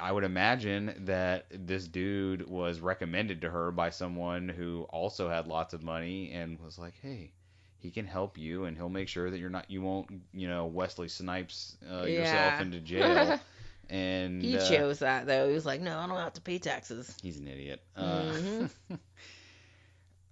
[0.00, 5.46] I would imagine that this dude was recommended to her by someone who also had
[5.46, 7.32] lots of money and was like, "Hey,
[7.78, 10.66] he can help you and he'll make sure that you're not you won't, you know,
[10.66, 13.40] Wesley Snipes uh, yourself into jail."
[13.88, 15.48] and he uh, chose that though.
[15.48, 17.80] He was like, "No, I don't have to pay taxes." He's an idiot.
[17.96, 18.70] Uh, Mhm.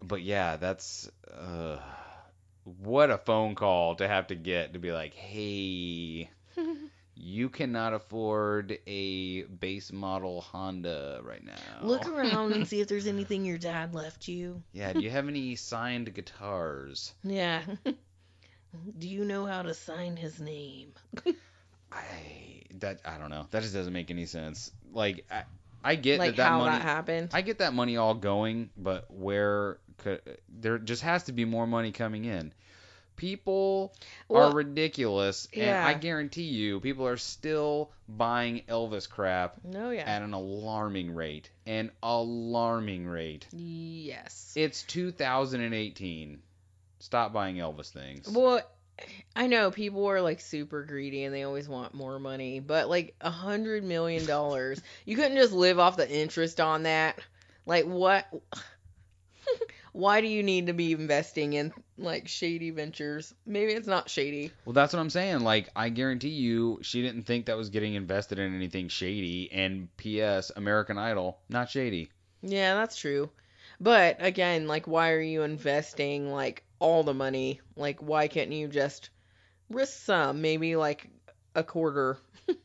[0.06, 1.78] but yeah, that's uh,
[2.64, 6.30] what a phone call to have to get to be like, hey,
[7.14, 11.54] you cannot afford a base model Honda right now.
[11.82, 14.62] Look around and see if there's anything your dad left you.
[14.72, 17.14] yeah, do you have any signed guitars?
[17.22, 17.62] Yeah.
[18.98, 20.94] Do you know how to sign his name?
[21.92, 22.02] I
[22.80, 23.46] that I don't know.
[23.52, 24.72] That just doesn't make any sense.
[24.92, 25.44] Like I,
[25.84, 26.78] I get like that that how money.
[26.78, 27.30] that happened?
[27.32, 31.66] I get that money all going, but where could there just has to be more
[31.66, 32.52] money coming in?
[33.16, 33.94] People
[34.28, 35.70] Well, are ridiculous, and.
[35.70, 40.02] I guarantee you, people are still buying Elvis crap no, yeah.
[40.02, 41.48] at an alarming rate.
[41.64, 43.46] An alarming rate.
[43.52, 44.52] Yes.
[44.56, 46.42] It's 2018.
[46.98, 48.28] Stop buying Elvis things.
[48.28, 48.62] Well,
[49.36, 53.14] I know people are like super greedy and they always want more money, but like
[53.20, 57.18] a hundred million dollars, you couldn't just live off the interest on that.
[57.66, 58.26] Like what?
[59.94, 63.32] Why do you need to be investing in like shady ventures?
[63.46, 64.50] Maybe it's not shady.
[64.64, 65.40] Well, that's what I'm saying.
[65.40, 69.52] Like, I guarantee you, she didn't think that was getting invested in anything shady.
[69.52, 70.50] And P.S.
[70.56, 72.10] American Idol, not shady.
[72.42, 73.30] Yeah, that's true.
[73.80, 77.60] But again, like why are you investing like all the money?
[77.76, 79.10] Like why can't you just
[79.70, 81.08] risk some, maybe like
[81.54, 82.18] a quarter?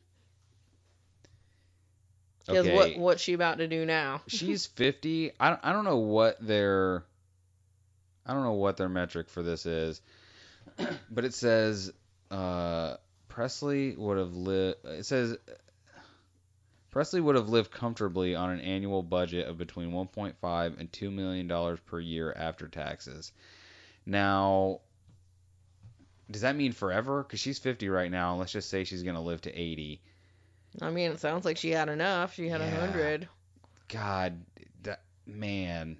[2.45, 2.75] Because Okay.
[2.75, 4.21] what what's she about to do now?
[4.25, 7.03] she's 50 I, don't- I don't know what their
[8.29, 10.01] i don't know what their metric for this is
[11.09, 11.91] but it says
[12.31, 12.95] uh
[13.27, 15.35] presley would have lived it says
[16.91, 21.47] presley would have lived comfortably on an annual budget of between 1.5 and 2 million
[21.47, 23.31] dollars per year after taxes
[24.05, 24.79] now
[26.29, 29.15] does that mean forever because she's 50 right now and let's just say she's going
[29.15, 30.01] to live to 80
[30.83, 32.35] I mean, it sounds like she had enough.
[32.35, 32.79] She had a Yeah.
[32.79, 33.27] hundred.
[33.87, 34.45] god
[34.83, 35.97] that man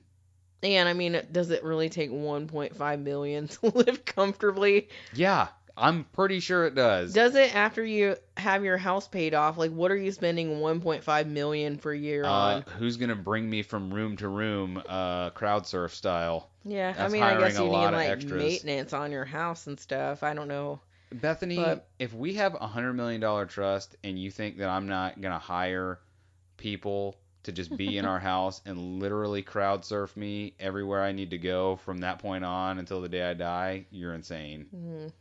[0.64, 4.90] And I mean, does it really take 1.5 million to live comfortably?
[5.14, 7.14] Yeah, I'm pretty sure it does.
[7.14, 9.57] Does it after you have your house paid off?
[9.57, 12.61] Like, what are you spending 1.5 million per year Uh, on?
[12.77, 16.49] who's gonna bring me from room to room, uh, crowd surf style?
[16.65, 18.34] Yeah, I mean, I guess you need like extras.
[18.44, 20.23] maintenance on your house and stuff.
[20.23, 20.81] I don't know.
[21.14, 24.88] Bethany, But- if we have a hundred million dollar trust and you think that I'm
[24.90, 25.99] not gonna hire
[26.57, 27.15] people
[27.50, 31.38] to just be in our house and literally crowd surf me everywhere I need to
[31.38, 34.68] go from that point on until the day I die, you're insane.
[34.76, 35.12] Mm,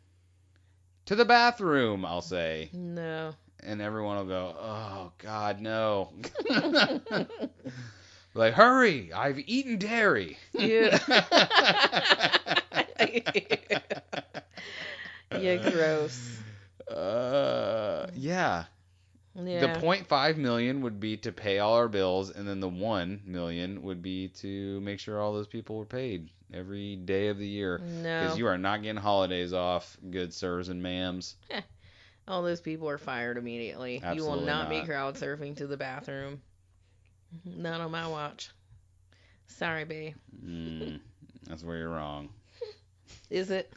[1.07, 3.33] To the bathroom, I'll say, no.
[3.61, 6.13] and everyone will go, "Oh God, no!"
[8.35, 9.13] like, hurry!
[9.13, 10.37] I've eaten dairy.
[10.53, 10.99] Yeah.
[15.39, 16.39] Yeah, gross.
[16.91, 18.65] Uh, yeah.
[19.41, 19.73] Yeah.
[19.75, 23.21] The point five million would be to pay all our bills, and then the one
[23.25, 27.47] million would be to make sure all those people were paid every day of the
[27.47, 27.79] year.
[28.03, 28.23] no.
[28.23, 31.35] Because you are not getting holidays off, good sirs and ma'ams.
[32.27, 33.95] All those people are fired immediately.
[33.95, 34.87] you will Absolutely not, be not.
[34.87, 36.43] crowd surfing to the bathroom.
[37.47, 38.51] Not on my watch.
[39.47, 40.15] Sorry, babe.
[40.45, 41.01] Mm,
[41.47, 42.29] that's where you're wrong,
[43.31, 43.73] Is it?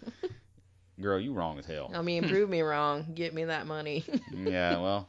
[1.00, 1.18] girl.
[1.20, 1.92] You wrong as hell.
[1.96, 3.06] I mean, prove me wrong.
[3.16, 4.04] Get me that money.
[4.34, 5.08] yeah, well,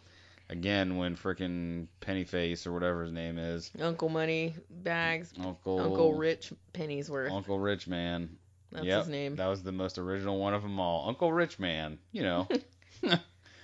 [0.53, 5.33] again, when frickin' Pennyface or whatever his name is, Uncle Money Bags.
[5.43, 7.33] Uncle Uncle Rich Pennyworth.
[7.33, 8.37] Uncle Rich Man.
[8.71, 9.37] That's yep, his name.
[9.37, 11.09] That was the most original one of them all.
[11.09, 11.99] Uncle Rich Man.
[12.13, 12.49] You know.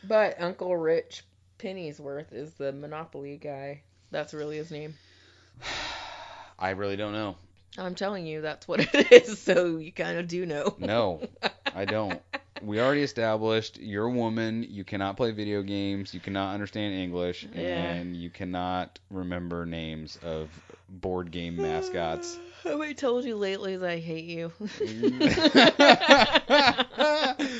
[0.05, 1.24] But Uncle Rich
[1.59, 3.82] Pennyworth is the Monopoly guy.
[4.10, 4.94] That's really his name.
[6.59, 7.36] I really don't know.
[7.77, 9.39] I'm telling you, that's what it is.
[9.39, 10.74] So you kind of do know.
[10.78, 11.23] No,
[11.74, 12.20] I don't.
[12.63, 14.67] We already established you're a woman.
[14.69, 16.15] You cannot play video games.
[16.15, 17.93] You cannot understand English, Yeah.
[17.95, 20.49] and you cannot remember names of
[20.89, 22.39] board game mascots.
[22.65, 24.53] Have I told you lately that I hate you?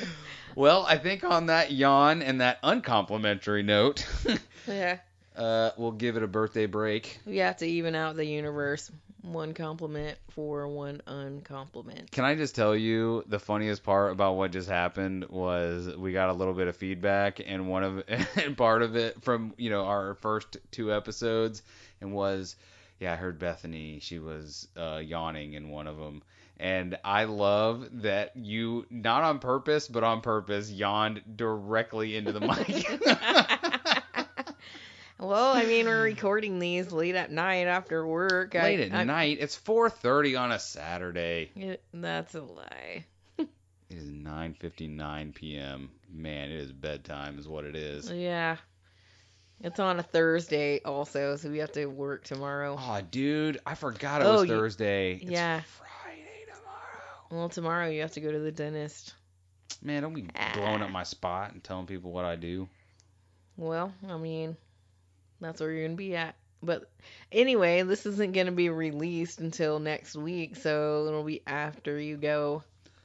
[0.57, 4.07] well, I think on that yawn and that uncomplimentary note,
[4.67, 4.99] yeah.
[5.37, 7.21] uh, we'll give it a birthday break.
[7.25, 8.91] We have to even out the universe.
[9.29, 12.11] One compliment for one uncompliment.
[12.11, 16.31] Can I just tell you the funniest part about what just happened was we got
[16.31, 18.03] a little bit of feedback and one of
[18.37, 21.63] and part of it from you know our first two episodes
[22.01, 22.57] and was
[23.01, 26.23] yeah I heard Bethany she was uh, yawning in one of them
[26.59, 32.41] and I love that you not on purpose but on purpose yawned directly into the
[32.41, 32.87] mic.
[35.19, 38.55] Well, I mean, we're recording these late at night after work.
[38.55, 39.39] I- Late at I- night.
[39.41, 41.51] It's 4:30 on a Saturday.
[41.57, 43.05] It- that's a lie.
[43.39, 43.49] It
[43.97, 45.91] is 9:59 p.m.
[46.11, 48.11] Man, it is bedtime is what it is.
[48.11, 48.57] Yeah.
[49.61, 52.77] It's on a Thursday also, so we have to work tomorrow.
[52.79, 55.15] Oh, dude, I forgot it Oh, was you- Thursday.
[55.15, 55.63] It's yeah.
[55.63, 57.19] Friday tomorrow.
[57.31, 59.15] Well, tomorrow you have to go to the dentist.
[59.83, 62.69] Man, don't be blowing up my spot and telling people what I do.
[63.57, 64.57] Well, I mean,
[65.41, 66.35] that's where you're going to be at.
[66.63, 66.91] But
[67.31, 72.17] anyway, this isn't going to be released until next week, so it'll be after you
[72.17, 72.65] go.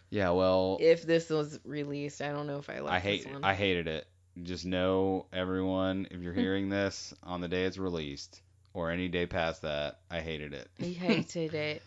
[0.10, 3.34] Yeah, well, If this was released, I don't know if I like I hate this
[3.34, 3.43] one.
[3.43, 4.07] I hated it.
[4.41, 8.41] Just know everyone, if you're hearing this on the day it's released
[8.73, 10.69] or any day past that, I hated it.
[10.77, 11.84] He hated it.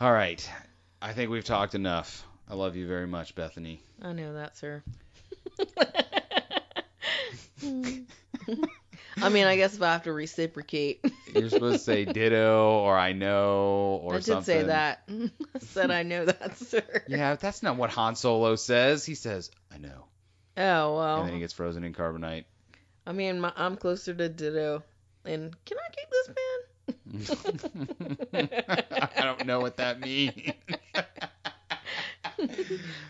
[0.00, 0.46] All right.
[1.00, 2.24] I think we've talked enough.
[2.48, 3.82] I love you very much, Bethany.
[4.02, 4.82] I know that, sir.
[9.20, 11.04] I mean, I guess if I have to reciprocate.
[11.34, 14.44] You're supposed to say ditto or I know or I did something.
[14.44, 15.02] say that.
[15.08, 15.30] I
[15.60, 16.82] said I know that, sir.
[17.06, 19.04] Yeah, that's not what Han Solo says.
[19.04, 20.06] He says, I know.
[20.56, 21.20] Oh well.
[21.20, 22.44] And then he gets frozen in carbonite.
[23.06, 24.82] I mean, my, I'm closer to Ditto.
[25.24, 26.36] And can I keep this pen?
[29.14, 30.34] I don't know what that means.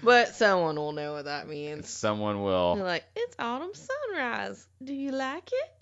[0.02, 1.88] But someone will know what that means.
[1.88, 2.74] Someone will.
[2.74, 4.66] They're like, it's autumn sunrise.
[4.82, 5.72] Do you like it?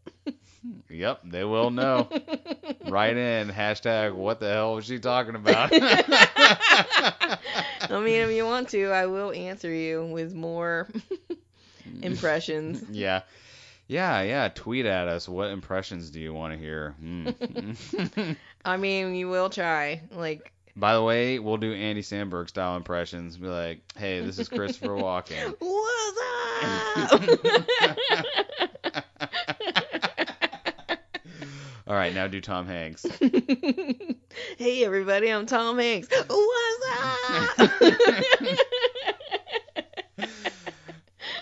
[0.90, 2.08] Yep, they will know.
[2.86, 5.70] Write in hashtag what the hell was she talking about?
[5.72, 7.38] I
[7.90, 10.88] mean, if you want to, I will answer you with more
[12.02, 12.84] impressions.
[12.90, 13.22] yeah.
[13.88, 14.48] Yeah, yeah.
[14.54, 15.28] Tweet at us.
[15.28, 16.94] What impressions do you want to hear?
[17.00, 17.30] Hmm.
[18.64, 20.02] I mean, you will try.
[20.12, 23.36] Like, By the way, we'll do Andy Samberg style impressions.
[23.36, 25.56] Be like, hey, this is Christopher Walken.
[25.58, 27.22] what's
[27.80, 28.69] up?
[31.90, 33.04] All right, now do Tom Hanks.
[33.20, 36.06] hey, everybody, I'm Tom Hanks.
[36.08, 37.70] What's up?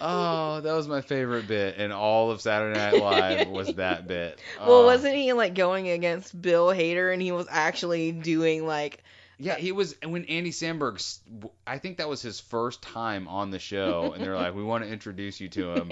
[0.01, 4.39] Oh, that was my favorite bit in all of Saturday Night Live was that bit.
[4.61, 4.87] Well, Oh.
[4.87, 9.03] wasn't he like going against Bill Hader and he was actually doing like
[9.39, 11.05] Yeah, he was when Andy Samberg.
[11.67, 14.85] I think that was his first time on the show, and they're like, "We want
[14.85, 15.91] to introduce you to him."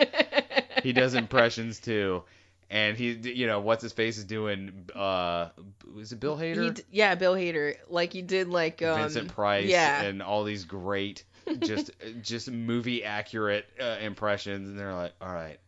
[0.85, 2.23] he does impressions too,
[2.71, 4.89] and he, you know, what's his face is doing.
[4.95, 5.51] Uh,
[5.99, 6.75] is it Bill he Hader?
[6.75, 7.75] d- yeah, Bill Hader.
[7.89, 10.03] Like he did like um Vincent Price, yeah.
[10.03, 11.25] and all these great,
[11.61, 11.91] just
[12.23, 15.59] just movie accurate uh, impressions, and they're like, "All right."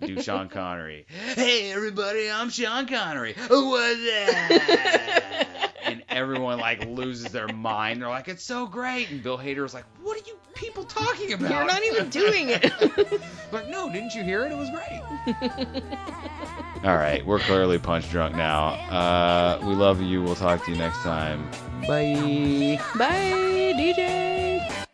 [0.00, 1.06] Do Sean Connery.
[1.34, 3.34] Hey everybody, I'm Sean Connery.
[3.34, 5.70] What's that?
[5.84, 8.00] and everyone like loses their mind.
[8.00, 11.50] They're like, "It's so great!" And Bill Hader's like, "What are you people talking about?
[11.50, 13.20] You're not even doing it.
[13.52, 14.52] like, no, didn't you hear it?
[14.52, 15.02] It was great.
[16.84, 18.68] All right, we're clearly punch drunk now.
[18.90, 20.22] Uh, we love you.
[20.22, 21.48] We'll talk to you next time.
[21.86, 22.80] Bye.
[22.96, 24.84] Bye, DJ.